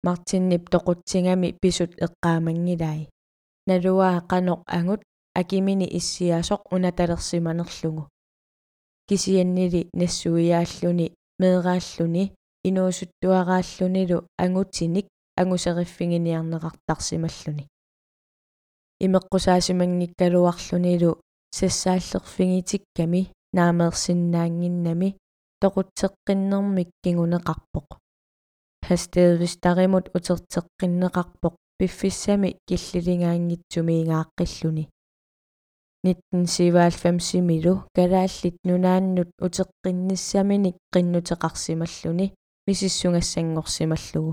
мартиннип 0.07 0.65
тоқутсингами 0.75 1.49
писут 1.63 1.93
эққаамангилай 2.07 3.01
налуаа 3.69 4.19
қаноқ 4.31 4.61
ангут 4.79 5.03
акимини 5.41 5.87
иссиасоқ 5.99 6.63
унаталерсиманерлугу 6.75 8.03
кисианнили 9.09 9.83
нассуиааллуни 10.01 11.07
меэрааллуни 11.41 12.25
инуусуттуарааллунилу 12.69 14.19
ангутсиник 14.45 15.07
ангусериффигиниарнеқартарсималлуни 15.41 17.65
имеққусаасимангиккалуарлунилу 19.05 21.11
сассааллерфигитикками 21.57 23.23
наамеерсиннаангиннами 23.57 25.09
тоқутсеққиннэрмик 25.63 26.91
кигунеқарпоқ 27.05 27.89
хастеевистаримут 28.87 30.07
утертеққиннеқарпоқ 30.17 31.55
пиффиссами 31.79 32.51
киллилингаангитсумиингааққиллуни 32.69 34.85
1997-симилу 36.05 37.75
калааллит 37.95 38.57
нунааннут 38.65 39.31
утеққинниссаминик 39.47 40.77
қиннутеқарсималлуни 40.95 42.35
мисиссунгассангорсималлугу 42.67 44.33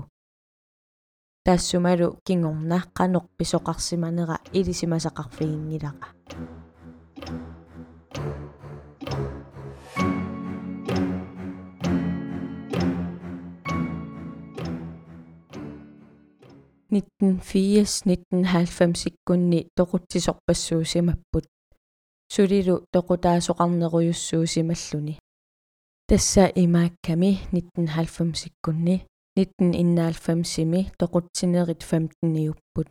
таассумалу 1.44 2.08
кингорна 2.26 2.78
қанеқ 2.98 3.24
писоқарсиманера 3.38 4.36
илисимасақарфигингилаqa 9.00 9.40
1980-1990 16.90 19.10
иккунни 19.10 19.60
тоқутсисорпассуусимаппут 19.76 21.44
сулилу 22.28 22.76
тоқутаасоқарнеруйуссуусималлуни 22.94 25.14
тасса 26.08 26.44
имаакками 26.64 27.30
1990 27.52 28.48
иккунни 28.50 28.96
1991-сими 29.38 30.80
тоқутсинерит 30.98 31.80
15-ниуппут 31.90 32.88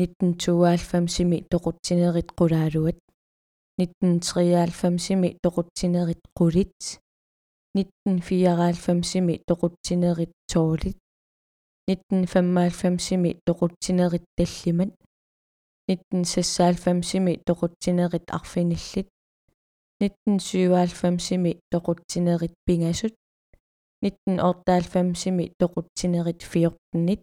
1992-сими 0.00 1.36
тоқутсинерит 1.52 2.28
қулаалуат 2.38 2.98
1993-сими 3.80 5.38
тоқутсинерит 5.42 6.20
қулит 6.38 7.00
1994-сими 7.74 9.34
тоқутсинерит 9.48 10.32
тоолит 10.46 10.98
1995-сими 11.88 13.30
тоқутсинерит 13.46 14.24
таллимат 14.36 14.90
1996-сими 15.88 17.32
тоқутсинерит 17.46 18.26
арфиниллит 18.30 19.08
1997-сими 20.02 21.60
тоқутсинерит 21.72 22.54
пингасут 22.66 23.14
1998-сими 24.04 25.52
тоқутсинерит 25.58 26.42
фиортнит 26.42 27.22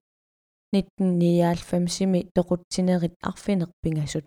1999-сими 0.73 2.29
тоқутсинерит 2.35 3.13
арфинерпингасут 3.21 4.25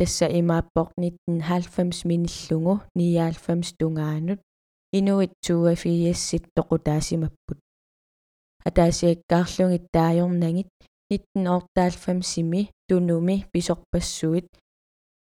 тасса 0.00 0.26
имааппоқ 0.40 0.88
1990 0.96 2.06
миниллугу 2.08 2.80
99 2.94 3.76
тунгаанут. 3.78 4.40
Инуит 4.92 5.32
туафиассит 5.44 6.44
тоқутаасимаппут. 6.56 7.58
Атаасиаккаарлугит 8.64 9.84
таajornagit 9.94 10.68
1998-сими 11.12 12.70
тунуми 12.88 13.44
писорпассуит 13.52 14.48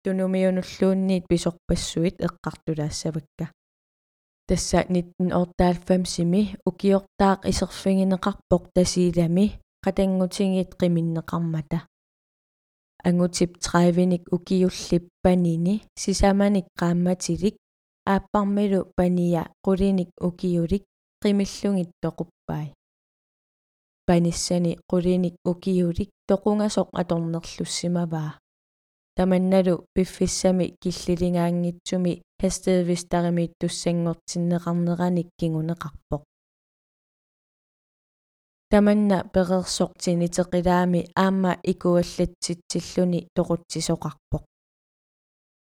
тунумиунуллуунниит 0.04 1.26
писорпассуит 1.28 2.22
эққартулаассавакка. 2.22 3.46
Тасса 4.48 4.86
1998-сими 4.88 6.42
укиортаақ 6.70 7.40
исерфигинеқарпоқ 7.50 8.64
тасиилами 8.76 9.60
қатангутингит 9.84 10.76
қиминнеқармата 10.80 11.88
ангутип 13.08 13.52
30ник 13.64 14.24
укиуллип 14.36 15.06
панини 15.24 15.76
сисаманик 16.02 16.68
qaammatилик 16.80 17.56
ааппармилу 18.14 18.82
пания 18.98 19.44
qулиник 19.66 20.10
укиулик 20.28 20.84
qimillungit 21.22 21.90
тоқуппай 22.04 22.68
паниссани 24.08 24.72
qулиник 24.92 25.36
укиулик 25.52 26.10
тоқунгасоқ 26.30 26.88
аторнерлуссимаваа 27.02 28.32
таманналу 29.18 29.76
пиффиссами 29.94 30.66
киллилингаангитсуми 30.82 32.14
хастеевистаримиит 32.42 33.54
туссангортиннеқарнераник 33.62 35.28
кигунеқарпоқ 35.40 36.22
таманна 38.72 39.24
перерсортинитеқилаами 39.34 41.02
аама 41.16 41.52
икуаллатситсиллуни 41.64 43.28
тоқутсисоқарпоқ. 43.36 44.44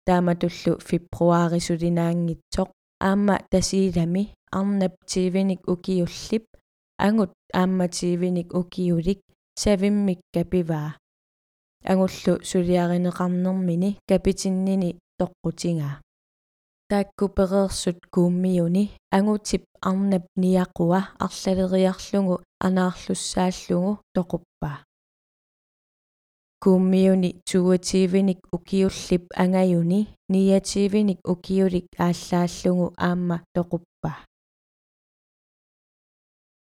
Тааматуллу 0.06 0.72
фебруарисулинаангитсоқ 0.88 2.68
аама 3.00 3.36
тасиилами 3.50 4.34
арнап 4.50 4.94
тивиник 5.06 5.60
укиуллип 5.68 6.44
ангут 6.98 7.32
аамматиивиник 7.52 8.54
укиулик 8.54 9.20
савиммик 9.54 10.20
капиваа. 10.34 10.96
Ангуллу 11.84 12.32
сулиаринеқарнэрмини 12.42 13.98
капитиннини 14.08 14.98
тоққутингаа. 15.20 16.00
Тааккупереерсут 16.90 17.98
кууммиуни 18.10 18.90
ангутип 19.12 19.64
арнап 19.82 20.24
ниақуа 20.36 21.00
арлалериарлугу 21.18 22.42
анаарлуссааллугу 22.66 23.92
тоқуппаа 24.16 24.78
кууммиуни 26.62 27.30
туативиник 27.48 28.40
укиуллип 28.56 29.24
ангаюни 29.42 30.00
ниативиник 30.32 31.20
укиулик 31.32 31.86
ааллааллугу 32.06 32.86
аама 33.08 33.36
тоқуппаа 33.56 34.18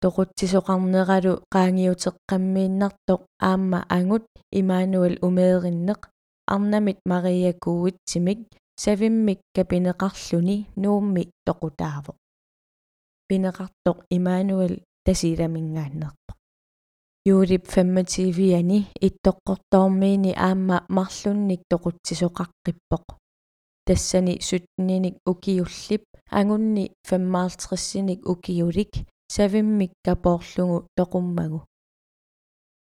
тоқутсисоқарнералу 0.02 1.32
qaangiuteqqammiinnartoq 1.54 3.22
aamma 3.50 3.80
angut 3.96 4.26
Immanuel 4.60 5.14
umeerinneq 5.26 6.00
арнамит 6.54 6.98
Мария 7.10 7.52
кууитсимик 7.64 8.40
савиммик 8.82 9.40
капинеқарлүни 9.56 10.56
нуумми 10.82 11.24
тоқутаавоқ. 11.46 12.16
Pineqartoq 13.28 13.98
Immanuel 14.16 14.74
tasiilamingaanneerpoq 15.08 16.36
юулип 17.32 17.64
25-ани 17.74 18.78
иттоққортормиини 19.06 20.32
аама 20.36 20.78
марлунник 20.96 21.62
тоқутсисоқаққиппоқ 21.72 23.04
тассани 23.86 24.34
сутниник 24.48 25.16
укиуллип 25.30 26.04
агунни 26.40 26.84
55-синик 27.08 28.20
укиулик 28.32 28.92
савиммик 29.34 29.92
капоорлугу 30.04 30.86
тоқуммагу. 30.96 31.64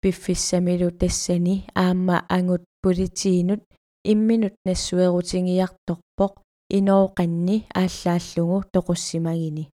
Пиффиссамилу 0.01 0.89
тассани 0.91 1.65
аама 1.75 2.25
ангут 2.29 2.63
политиинут 2.81 3.63
имминут 4.03 4.55
нассуерутингиарторпоқ 4.65 6.33
инооқанни 6.77 7.57
ааллааллугу 7.81 8.63
тоқуссимагини 8.73 9.69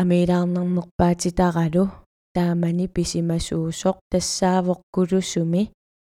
амилаарнернерпаатитаралу 0.00 1.84
таамани 2.34 2.86
писимасуусоқ 2.96 3.96
тассаавоқ 4.12 4.80
кулусуми 4.94 5.62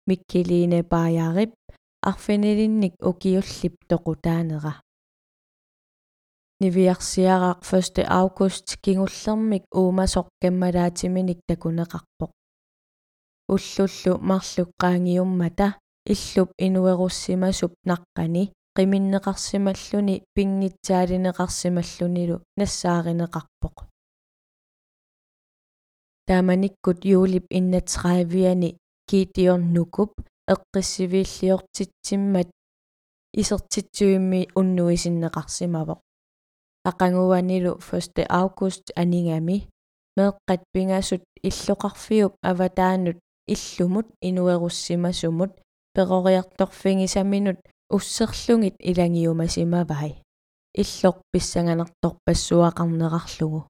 миккилине 0.09 0.81
паярип 0.93 1.53
арфинилинник 2.11 2.95
укиуллип 3.11 3.75
тоқутаанера 3.91 4.73
нивиарсиараақ 6.63 7.61
1 7.71 8.07
август 8.21 8.69
кингуллермик 8.85 9.65
уумасоқ 9.79 10.27
каммалаатиминик 10.43 11.39
такунеқарпоқ. 11.51 12.31
Уллуллу 13.55 14.13
марлуққаангиуммата 14.31 15.67
иллуп 16.13 16.51
инуеруссимасуп 16.67 17.73
наққани 17.91 18.45
qiminnеқарсималлуни 18.77 20.17
пингитсаалинеқарсималлунилу 20.35 22.37
нассааринеқарпоқ 22.59 23.77
тааманиккут 26.27 27.05
юулип 27.05 27.47
иннатсраавиани 27.59 28.71
китиорнукуп 29.09 30.13
эққиссивииллиортитсиммат 30.55 32.49
исертитсуимми 33.41 34.41
уннуисиннеқарсимавоқ 34.61 36.01
ақангуанилу 36.91 37.79
1 37.79 38.27
август 38.29 38.85
анингами 38.97 39.69
меэққат 40.17 40.61
пингасут 40.73 41.23
иллоқарфиуп 41.49 42.35
аватаанут 42.51 43.19
иллумут 43.55 44.07
инуеруссимасумут 44.29 45.53
перориарторфигисаминут 45.95 47.59
уссерлугит 47.97 48.77
илангиумасимавай 48.91 50.13
иллоқ 50.83 51.17
писсанганерторп 51.33 52.17
пассуақарнеқарлугу 52.27 53.61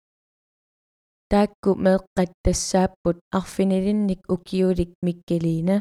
таакку 1.31 1.71
меэққат 1.85 2.31
тассааппут 2.45 3.17
арфинилинник 3.39 4.21
укиулик 4.35 4.91
миккелина 5.07 5.77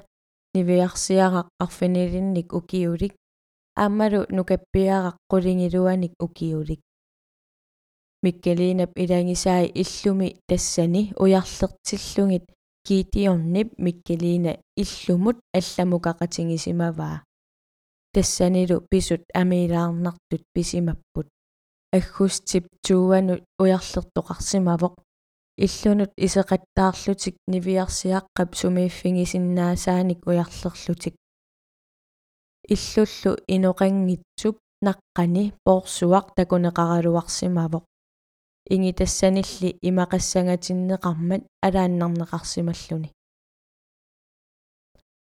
нивиарсиарақ 0.54 1.47
арфинилинник 1.63 2.47
укиулик 2.60 3.13
аамалу 3.75 4.21
нукаппиарақ 4.36 5.15
қулингилуаник 5.32 6.13
укиулик. 6.25 6.82
Миккелинап 8.23 8.91
илангисаи 8.95 9.71
иллуми 9.82 10.38
тассани 10.47 11.13
уярлертиллугит 11.21 12.45
киитиорнип 12.86 13.69
миккелина 13.77 14.54
иллумут 14.75 15.38
алламукақатингисимаваа 15.58 17.23
тассанилу 18.13 18.82
писут 18.89 19.24
амилаарнартут 19.34 20.43
писимаппут 20.54 21.28
аггустип 21.91 22.65
туанут 22.86 23.43
уярлертоқарсимавоқ 23.62 24.93
иллунут 25.65 26.12
исеқаттаарлутик 26.26 27.36
нивиарсиаққап 27.52 28.50
сумииффигисиннаасааник 28.60 30.19
уярлерлутик 30.30 31.15
иллуллу 32.74 33.32
иноқангитсуп 33.56 34.56
наққани 34.88 35.54
поорсуақ 35.65 36.26
такунеқаралуарсимавоқ 36.38 37.84
инги 38.74 38.91
тассанилли 39.00 39.69
имақассангатиннеқармат 39.89 41.43
алааннарнеқарсималлуни 41.67 43.10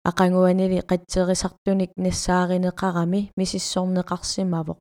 ақангуанили 0.09 0.79
қатсерисартуник 0.89 1.91
нассааринеқарами 2.05 3.21
мисиссорнеқарсимавоқ 3.39 4.77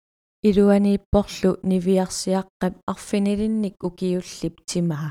илуанииппорлу 0.49 1.51
нивиарсиаққап 1.71 2.75
арфинилинник 2.93 3.77
укиуллип 3.89 4.55
тимаа 4.71 5.11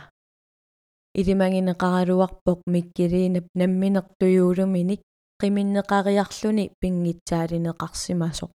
илимагинеқаралуарпоқ 1.19 2.59
миккилиинап 2.73 3.45
намминертуюулуминик 3.59 5.01
qiminnеқариарлуни 5.41 6.65
пингитсаалинеқарсимасоқ 6.81 8.51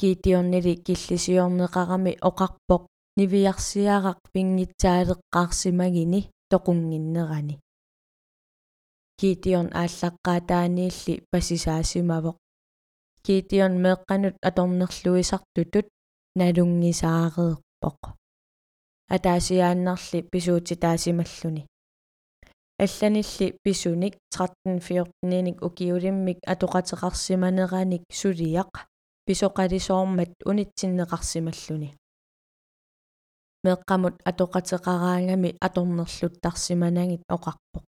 киитиорнили 0.00 0.74
киллисиорнеқарами 0.86 2.12
оқарпоқ 2.28 2.82
нивиарсиарaq 3.18 4.18
пингитсаалеққарсимагини 4.34 6.20
тоқунгиннерани 6.50 7.54
киитиорн 9.20 9.68
ааллаққаатааниилли 9.80 11.14
пасисаасимавоқ. 11.32 12.36
Киитиорн 13.26 13.76
меэққанут 13.84 14.36
аторнерлуисартутут 14.48 15.86
налунгисаареерпоқ 16.38 17.98
атаасиааннарли 19.14 20.18
писуутитаасималлуни 20.32 21.62
алланилли 22.78 23.56
писуник 23.64 24.14
13 24.30 24.78
14ник 24.88 25.56
укиулиммик 25.66 26.38
атоқатеқарсиманераник 26.46 28.02
сулиақ 28.20 28.72
писоқалисоормат 29.26 30.32
унитсиннеқарсималлуни. 30.50 31.96
Меэққамут 33.64 34.14
атоқатеқараангами 34.30 35.56
аторнерлуттарсиманагит 35.66 37.22
оқарпоқ 37.34 37.87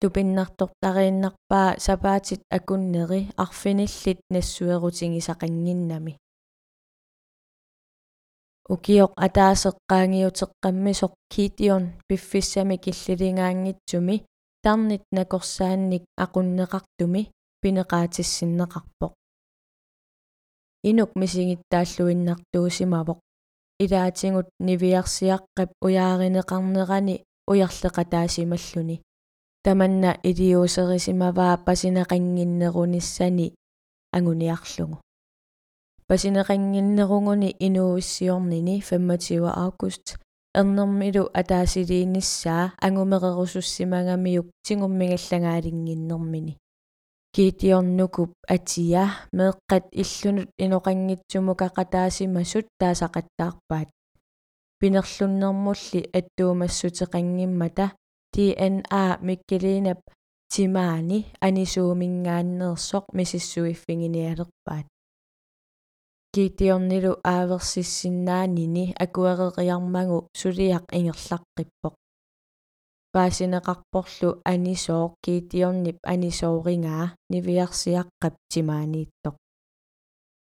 тупиннартортарииннарпаа 0.00 1.78
сапаатит 1.86 2.40
акуннери 2.56 3.20
арфиниллит 3.36 4.20
нассуерутингисақангиннами 4.34 6.12
укиоқ 8.74 9.12
атаасеққаангиутеққаммисоқ 9.26 11.12
китион 11.32 11.84
пиффиссами 12.08 12.76
киллилингаангитсуми 12.84 14.16
тарнит 14.64 15.02
накорсаанник 15.16 16.04
aqunneqartumi 16.24 17.22
пинеқаатиссиннеқарпоқ. 17.62 19.12
Инук 20.90 21.10
мисигиттааллуиннартуусимавоқ. 21.20 23.18
Илаатингут 23.84 24.48
нивиарсиаққап 24.66 25.70
уяаринеқарнерани 25.84 27.16
уярлеқатаасималлуни 27.50 28.96
таманна 29.66 30.14
илиусерисимаваа 30.22 31.58
пасинеқангиннеруниссани 31.66 33.48
агуниарлугу 34.16 34.96
пасинеқангиннеругуни 36.08 37.50
инууиссиорнини 37.66 38.76
25 38.80 39.42
август 39.64 40.06
эрнэрмилу 40.54 41.24
атаасилиинissaа 41.40 42.64
агумеқерусуссимагамиук 42.86 44.46
тингуммигаллагаалингиннэрмини 44.66 46.54
киитиорнукуп 47.34 48.30
атия 48.54 49.04
меэққат 49.38 49.84
иллунут 50.02 50.48
иноқангитсумукақатаасимасут 50.64 52.66
таасақаттаарпаат 52.80 53.88
пинерлуннэрмулли 54.78 56.00
аттуумассутеқангиммата 56.18 57.86
DNA 58.34 59.04
миккилинап 59.26 60.00
тимаани 60.52 61.18
анисуумингааннерсоқ 61.46 63.04
мисиссуиффигиниалерпаат 63.16 64.86
киитиорнилу 66.34 67.12
ааверсиссиннаанини 67.34 68.84
акуэрериармагу 69.04 70.18
сулиақ 70.40 70.84
ингерлаққиппоқ 70.98 71.94
паасинеқарпорлу 73.14 74.30
анисоо 74.52 75.04
киитиорнип 75.24 75.98
анисоорингаа 76.12 77.06
нивиарсиаққап 77.32 78.34
тимаанииттоқ 78.52 79.36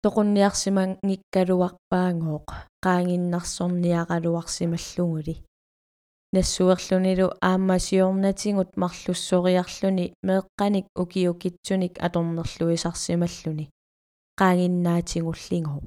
тоқунниарсимангиккалуарпаангооқ 0.04 2.48
qaanginnarsorniaqaluarsimallunguli 2.86 5.36
нассуерлунилу 6.34 7.28
ааммасиорнатингут 7.50 8.72
марлуссориарлуни 8.82 10.06
меэққаник 10.28 10.86
укиукитсуник 11.02 11.94
аторнерлуисарсималлуни 12.06 13.66
qaanginnaatiнгуллингоо 14.40 15.82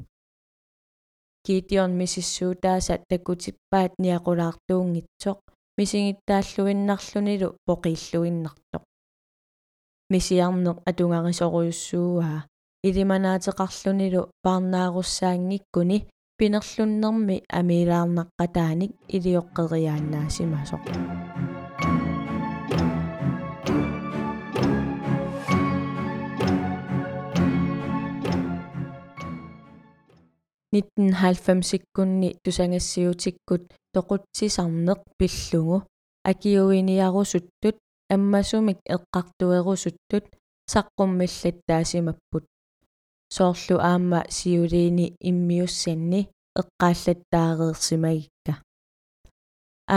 Gideon 1.46 1.92
misissuutaasa 2.00 2.94
takutippaat 3.08 3.92
niaqulaartuungitsoq 4.02 5.38
мисигиттааллуиннарлунилу 5.78 7.48
поқииллуиннартоқ 7.66 8.82
мисиарнеқ 10.12 10.78
атунгариsoruyussuuгаа 10.90 12.40
илиманаатеқарлунилу 12.88 14.22
парнааруссаангиккуни 14.44 15.98
пинерлуннэрми 16.38 17.36
амилаарнаққатааник 17.58 18.92
илиоққериааннаасимасоқ 19.16 20.82
1990-иккунни 30.72 32.30
тусангассиутиккут 32.42 33.64
тоқутсисарнеқ 33.94 35.00
пиллугу 35.18 35.84
акиуиниарусуттут 36.30 37.76
аммасумик 38.14 38.78
эққартуерусуттут 38.94 40.24
саққуммиллаттаасимаппут 40.72 42.44
соорлу 43.36 43.76
аама 43.90 44.20
сиулиини 44.36 45.06
иммиуссанни 45.28 46.20
эққааллаттаареерсимагикка 46.60 48.52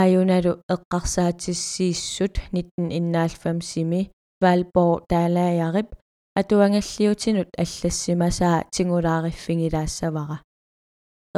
аюналу 0.02 0.54
эққарсаатиссииссут 0.76 2.34
1990-сими 2.54 4.02
Valborg 4.44 5.00
таалааярип 5.12 5.90
атуангаллиутинут 6.40 7.50
аллассимасаа 7.64 8.58
тингулаариффигилаассавара 8.74 10.38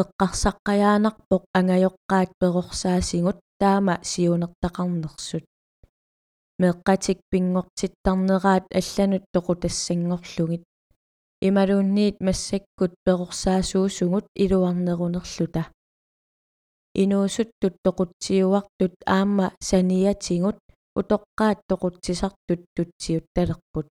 эққарсаққаяанарпоқ 0.01 1.43
ангайоққаат 1.59 2.29
перорсаасигут 2.39 3.37
таама 3.61 3.95
сиунертақарнерсут 4.11 5.45
меққатик 6.61 7.17
пингортиттарнераат 7.31 8.65
алланут 8.79 9.23
тоқутассангорлугит 9.33 10.63
ималуунниит 11.41 12.19
массаккут 12.19 12.93
перорсаасуусугут 13.05 14.25
илуарнерунерлута 14.35 15.63
инуусуттут 17.01 17.75
тоқутсиуартут 17.85 18.93
аама 19.05 19.53
саниатингут 19.61 20.57
утоққаат 20.99 21.59
тоқутсисартут 21.69 22.61
тутсиут 22.75 23.25
талерпут 23.35 23.87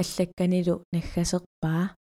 аллакканилу 0.00 0.84
наггасерпаа 0.92 1.94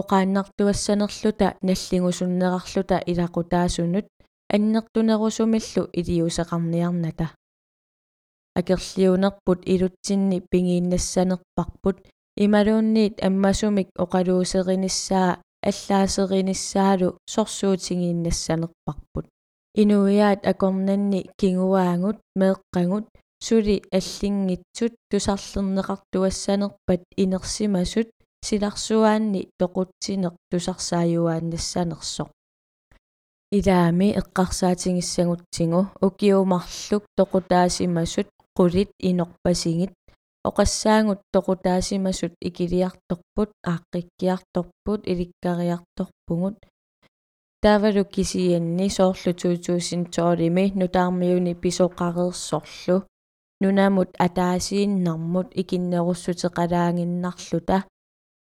оқааннартуассанерлута 0.00 1.48
наллигусуннерарлута 1.62 2.96
илақутаасунут 3.10 4.06
аннертунерусумиллу 4.54 5.82
илиусеқарниарната 5.98 7.26
акерлиунерпут 8.58 9.60
илутсинни 9.72 10.38
пингииннассанерпарпут 10.50 11.98
ималуунниит 12.44 13.16
аммасумик 13.26 13.88
оқалуусериниссаа 14.04 15.40
аллаасериниссаалу 15.68 17.08
сорсуутингииннассанерпарпут 17.32 19.26
инуиаат 19.82 20.40
акорнанни 20.52 21.20
кингуаангут 21.40 22.18
меэққангут 22.40 23.06
сули 23.46 23.76
аллингитсут 23.98 24.92
тусарлернеқартуассанерпат 25.10 27.02
инерсимасут 27.22 28.08
силарсуаанни 28.46 29.48
тоқутсинеқ 29.60 30.34
тусарсааюааннассанерсоқ 30.50 32.28
илаами 33.58 34.08
эққарсаатингиссагутсигу 34.20 35.80
укиумарлук 36.06 37.02
тоқутаасимасут 37.18 38.28
qulит 38.56 38.90
инорпасигит 39.08 39.92
оқассаангут 40.48 41.20
тоқутаасимасут 41.34 42.32
икилиарторпут 42.48 43.50
ааққиккиарторпут 43.72 45.00
иликкариарторпугут 45.12 46.56
тавалу 47.62 48.04
кисианни 48.14 48.88
соорлу 48.96 49.32
туутуусинтоолими 49.40 50.64
нутаармиуни 50.80 51.54
писоқареерсорлу 51.62 52.96
нунамут 53.62 54.10
атаасииннармут 54.26 55.48
икиннеруссутеқалаангиннарлута 55.60 57.78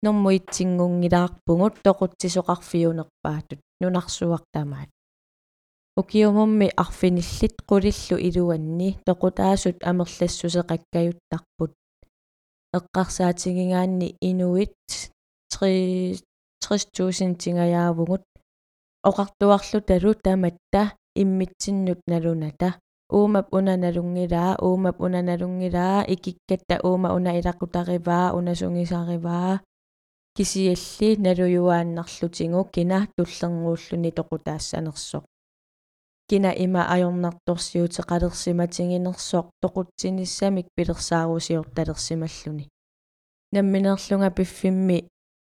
нормуитсингунгилаарпугут 0.04 1.74
тоқутсисоқарфиунерпаатут 1.86 3.60
нунарсуартамаат 3.80 4.90
укиумумми 6.00 6.68
арфиниллит 6.76 7.56
qulillu 7.68 8.16
илуанни 8.28 8.90
тоқутаасут 9.06 9.78
амерлассусеқаккаюттарпут. 9.90 11.72
Эққарсаатингигаанни 12.78 14.08
инуит 14.30 14.76
30000 15.50 17.34
тингаyaavугут 17.42 18.24
оқартуарлу 19.08 19.80
талу 19.88 20.14
таматта 20.14 20.82
иммитсиннут 21.22 22.00
налуната. 22.06 22.68
Уумап 23.10 23.46
унаналунгилаа 23.56 24.58
уумап 24.60 25.00
унаналунгилаа 25.00 26.04
икиккатта 26.14 26.76
uuма 26.84 27.08
уна 27.16 27.30
илақутариваа 27.40 28.34
унасунгисариваа 28.38 29.60
кисиалли 30.36 31.08
налуюааннарлутингу 31.26 32.62
кина 32.74 32.98
туллернууллуни 33.16 34.10
тоқутаассанерсоқ 34.18 35.24
кина 36.28 36.50
има 36.64 36.82
ajornartorsiuteqalersimatiginersoq 36.94 39.46
toqutsinnissamik 39.62 40.66
pilersaarusiortalersimalluni 40.76 42.64
намминерлунга 43.54 44.30
пиффимми 44.36 44.98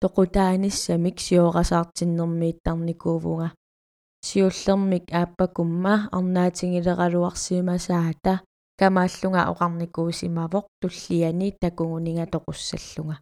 тоқутааниссамик 0.02 1.18
сиорасаартиннэрмииттарникуувунга 1.26 3.50
сиуллермик 4.28 5.06
ааппакумма 5.20 5.94
арнаатингилералуарсимасаата 6.18 8.34
камааллунга 8.80 9.42
оқарникуусимавоқ 9.52 10.66
туллиани 10.82 11.48
такугунинга 11.62 12.26
тоқуссаллунга. 12.34 13.16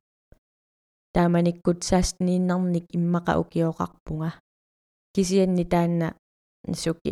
Тааманиккут 1.14 1.80
саастнииннарник 1.84 2.86
иммақа 2.98 3.34
укиоқарпунга. 3.42 4.30
Кисианни 5.14 5.66
таанна 5.66 6.14
суки 6.74 7.12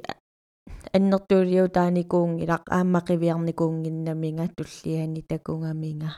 аннертуулиу 0.96 1.68
тааникуунгилақ 1.76 2.64
ааммақивиарникуунгиннаминга 2.78 4.46
туллиани 4.58 5.22
такунгаминга 5.30 6.10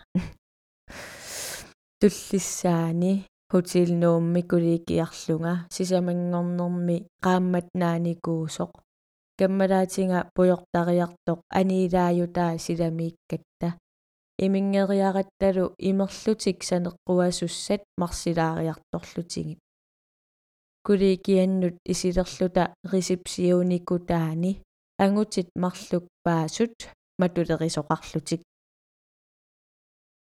туллиссаани 1.99 3.13
хотилнуумми 3.51 4.41
куликиарлунга 4.51 5.53
сисамангорнэрми 5.75 6.97
qaammat 7.25 7.67
naanikуусоq 7.81 8.71
каммалаатинга 9.39 10.19
пуйортариартоq 10.35 11.39
аниилааютаа 11.59 12.53
силамииккатта 12.65 13.69
имингериаратталу 14.45 15.65
имерлутик 15.89 16.57
санеққуасуссат 16.69 17.81
марсилаариарторлутигит 18.01 19.59
куликианнут 20.85 21.75
исилерлута 21.85 22.73
ресипсиуникутаани 22.91 24.61
ангутит 24.97 25.49
марлук 25.55 26.05
паасут 26.23 26.75
матулерисоқарлутик. 27.19 28.41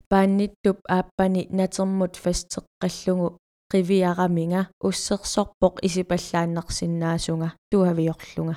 Паанниттуп 0.10 0.78
ааппани 0.88 1.48
натермут 1.50 2.14
фастеққаллугу 2.24 3.38
qivиараминга 3.72 4.62
уссерсорпоқ 4.88 5.76
исипаллааннарсинаасунга 5.88 7.50
туавиорлунга. 7.72 8.56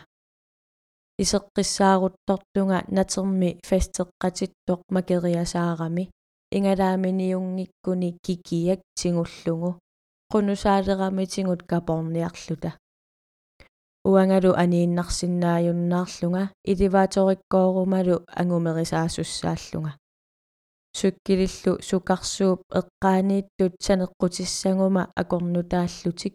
Исеққиссааруттортунга 1.23 2.79
натерми 2.97 3.51
фастеққатиттоқ 3.69 4.81
макериасаарами. 4.95 6.11
Ингалааминиунгиккуни 6.57 8.11
кикиак 8.25 8.81
тигуллугу 8.99 9.71
qunusaaleramitинgut 10.33 11.63
капорниарлута 11.71 12.71
уангалу 14.09 14.51
анииннарсинааюннаарлунга 14.63 16.43
иливааториккоорумалу 16.71 18.17
ангумерисаасуссааллунга. 18.41 19.93
Суккилиллу 20.99 21.73
сукарсууп 21.89 22.61
эққаанииттут 22.81 23.75
санеққутиссагума 23.87 25.03
акорнутааллутик. 25.21 26.35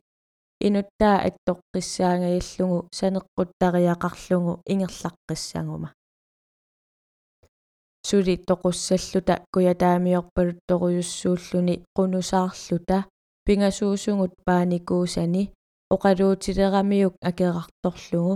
Инуттаа 0.67 1.15
аттоққиссаагаяллугу 1.27 2.77
санеққуттариақарлугу 2.99 4.61
ингерлаққиссагума 4.71 5.89
сули 8.07 8.35
тоқуссаллута 8.49 9.35
куятаамиорпалут 9.53 10.59
торуйуссууллуни 10.67 11.75
qunusаарлута 11.95 12.97
пингасуусугут 13.45 14.33
пааникуусани 14.45 15.43
оқалуутилерамиук 15.93 17.15
акеқарторлугу 17.29 18.35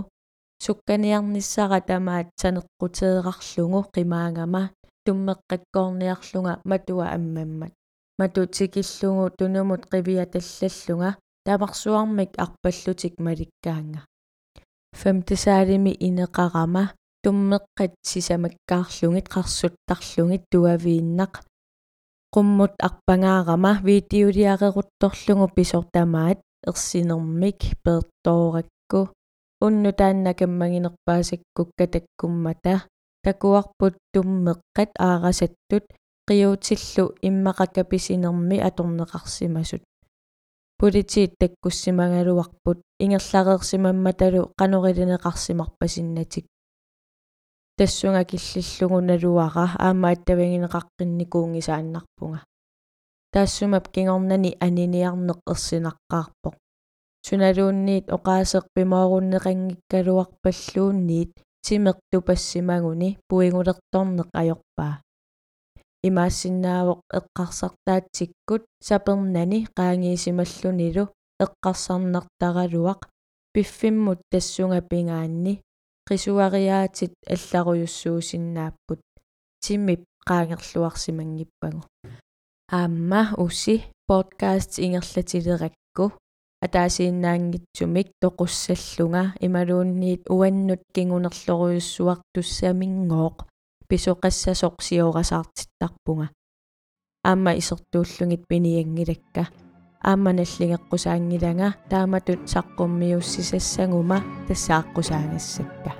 сукканиарниссара 0.64 1.80
тамаат 1.88 2.28
санеққутеэқарлугу 2.42 3.80
қимаангама 3.94 4.62
туммеққаккоорниарлунга 5.04 6.60
матуа 6.70 7.06
аммаммат. 7.16 7.72
Матутикиллугу 8.18 9.30
тунумут 9.38 9.82
қивиаталлаллунга 9.92 11.10
тамарсуармик 11.46 12.30
арпаллутик 12.44 13.14
маликкаанга. 13.18 14.00
Фемтесаалими 15.00 15.92
инеқарама 16.06 16.84
туммеққат 17.24 17.92
сисамаккаарлугит 18.02 19.26
қарсуттарлугит 19.34 20.44
туавииннақ 20.52 21.32
qumмут 22.34 22.72
арпангаарама 22.88 23.72
видеолиарерутторлугу 23.88 25.46
писортамаат 25.56 26.38
ерсинермик 26.70 27.60
пеэрторакку 27.84 29.00
унну 29.66 29.90
тааннакаммагинерпаасаккукка 29.98 31.84
таккуммата 31.94 32.74
такуарпут 33.24 33.94
туммеққат 34.12 34.90
аарасаттут. 34.98 35.84
Қиутиллу 36.28 37.04
иммақакаписинерми 37.22 38.58
аторнеқарсимасут 38.68 39.82
политиит 40.78 41.32
таккуссимагалуарпут 41.40 42.78
ингерлареерсимамматалу 43.00 44.52
қанорилинеқарсимарпасиннатик 44.60 46.44
тассунга 47.78 48.22
киллиллугу 48.30 48.98
налуара 49.08 49.66
аама 49.86 50.06
аттавагинеқаққинникуунгисааннарпунга 50.14 52.40
таассумап 53.32 53.84
кингорнани 53.94 54.50
аниниарнеқ 54.66 55.38
ерсинаққаарпоқ 55.52 56.54
суналуунниит 57.26 58.06
оқаасеқ 58.16 58.64
пимооруннеқангиккалуарпаллуунниит 58.74 61.32
тимертупассимагуни 61.64 63.08
пуингулерторнеқ 63.28 64.28
ajorpaa 64.40 64.94
имаассиннаавоқ 66.08 67.00
эққарсартаатсиккут 67.18 68.62
сапернани 68.88 69.58
qaangiisimallunилу 69.76 71.04
эққарсарнартаралуақ 71.44 73.00
пиффиммут 73.52 74.20
тассунга 74.32 74.80
пингаанни 74.90 75.54
qisuariaатит 76.08 77.12
алларуйуссуусиннааппут 77.34 79.00
тиммип 79.60 80.02
qaangерлуарсимангиппагу 80.28 81.82
аама 82.70 83.34
уси 83.36 83.84
подкаст 84.06 84.78
ингерлатилеракку. 84.78 86.12
Атаасииннаангитсумик 86.60 88.08
тоқуссаллунга. 88.20 89.32
Ималуунниит 89.40 90.28
уаннут 90.28 90.82
кингунерлоруйуссуартуссамингооқ 90.94 93.46
писоқассасоқ 93.88 94.74
сиорасаартиттарпунга 94.86 96.28
аама 97.24 97.52
исертууллугит 97.60 98.42
пиниангилакка 98.48 99.42
аама 100.00 100.32
наллигеққусаангилага 100.32 101.74
тааматут 101.90 102.40
саққуммиуссисассагума 102.52 104.18
тассааққусаагассакка 104.46 105.92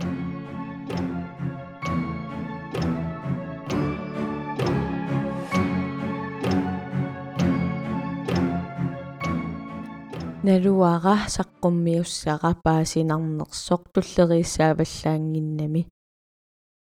налуара 10.46 11.16
саққуммиуссара 11.36 12.51
паасинарнерсоқ 12.64 13.82
туллерииссааваллаангиннами 13.92 15.82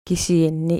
кисианни 0.06 0.78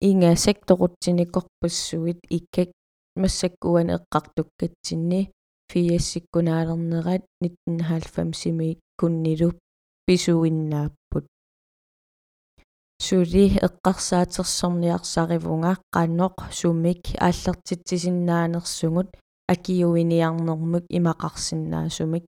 инга 0.00 0.36
секторутсиникорпассуит 0.36 2.20
иккак 2.36 2.70
массаккуан 3.16 3.88
эққартуккатсинни 3.96 5.32
фиассиккунаалернерат 5.70 7.22
1990-сими 7.42 8.78
куннилу 8.98 9.50
писуиннааппут. 10.06 11.24
Сули 12.98 13.44
эққарсаатерсорниарсаривунга 13.66 15.72
қаноқ 15.94 16.34
сумик 16.58 17.02
ааллертитсисиннаанерсугут 17.26 19.08
акиуиниарнэрмут 19.52 20.84
имақарсинаасумик 20.98 22.24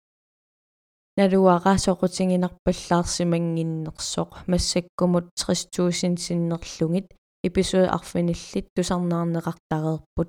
налуара 1.16 1.74
соқутингинарпаллаарсимангиннерсоқ 1.84 4.30
массаккумут 4.50 5.26
30000 5.36 6.18
синнерлугит 6.26 7.06
эпизод 7.42 7.86
арфиниллит 7.96 8.66
тусарнаарнеқартареерпут 8.74 10.28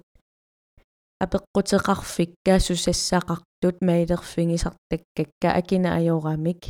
апеққутеқарфикка 1.23 2.53
сусассақартут 2.65 3.77
маилерфигисартаккакка 3.87 5.49
акина 5.59 5.89
ajорамик 5.97 6.61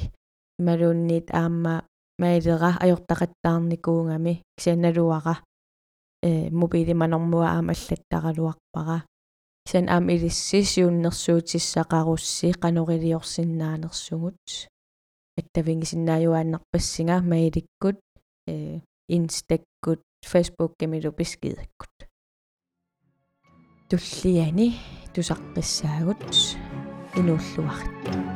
ималуунниит 0.60 1.28
аама 1.32 1.76
маилера 2.20 2.72
ajортақаттаарникуунгами 2.84 4.34
кисаналуара 4.58 5.36
э 6.22 6.24
мобилиманормуа 6.60 7.48
аама 7.56 7.74
аллаттаралуарпара 7.74 8.98
сан 9.70 9.86
аам 9.90 10.06
илиссисиуннэрсуутиссақарусси 10.14 12.50
канорилиорсиннаанерсугут 12.64 14.42
аттавингисиннааюааннарпассинга 15.40 17.18
маиликкут 17.32 18.00
э 18.48 18.50
инстаккут 19.16 20.02
фейсбук 20.32 20.72
кемилу 20.80 21.12
пискидаккут 21.12 21.93
туллиани 23.94 24.74
тусаққиссаагут 25.14 26.32
инууллуарит 27.20 28.33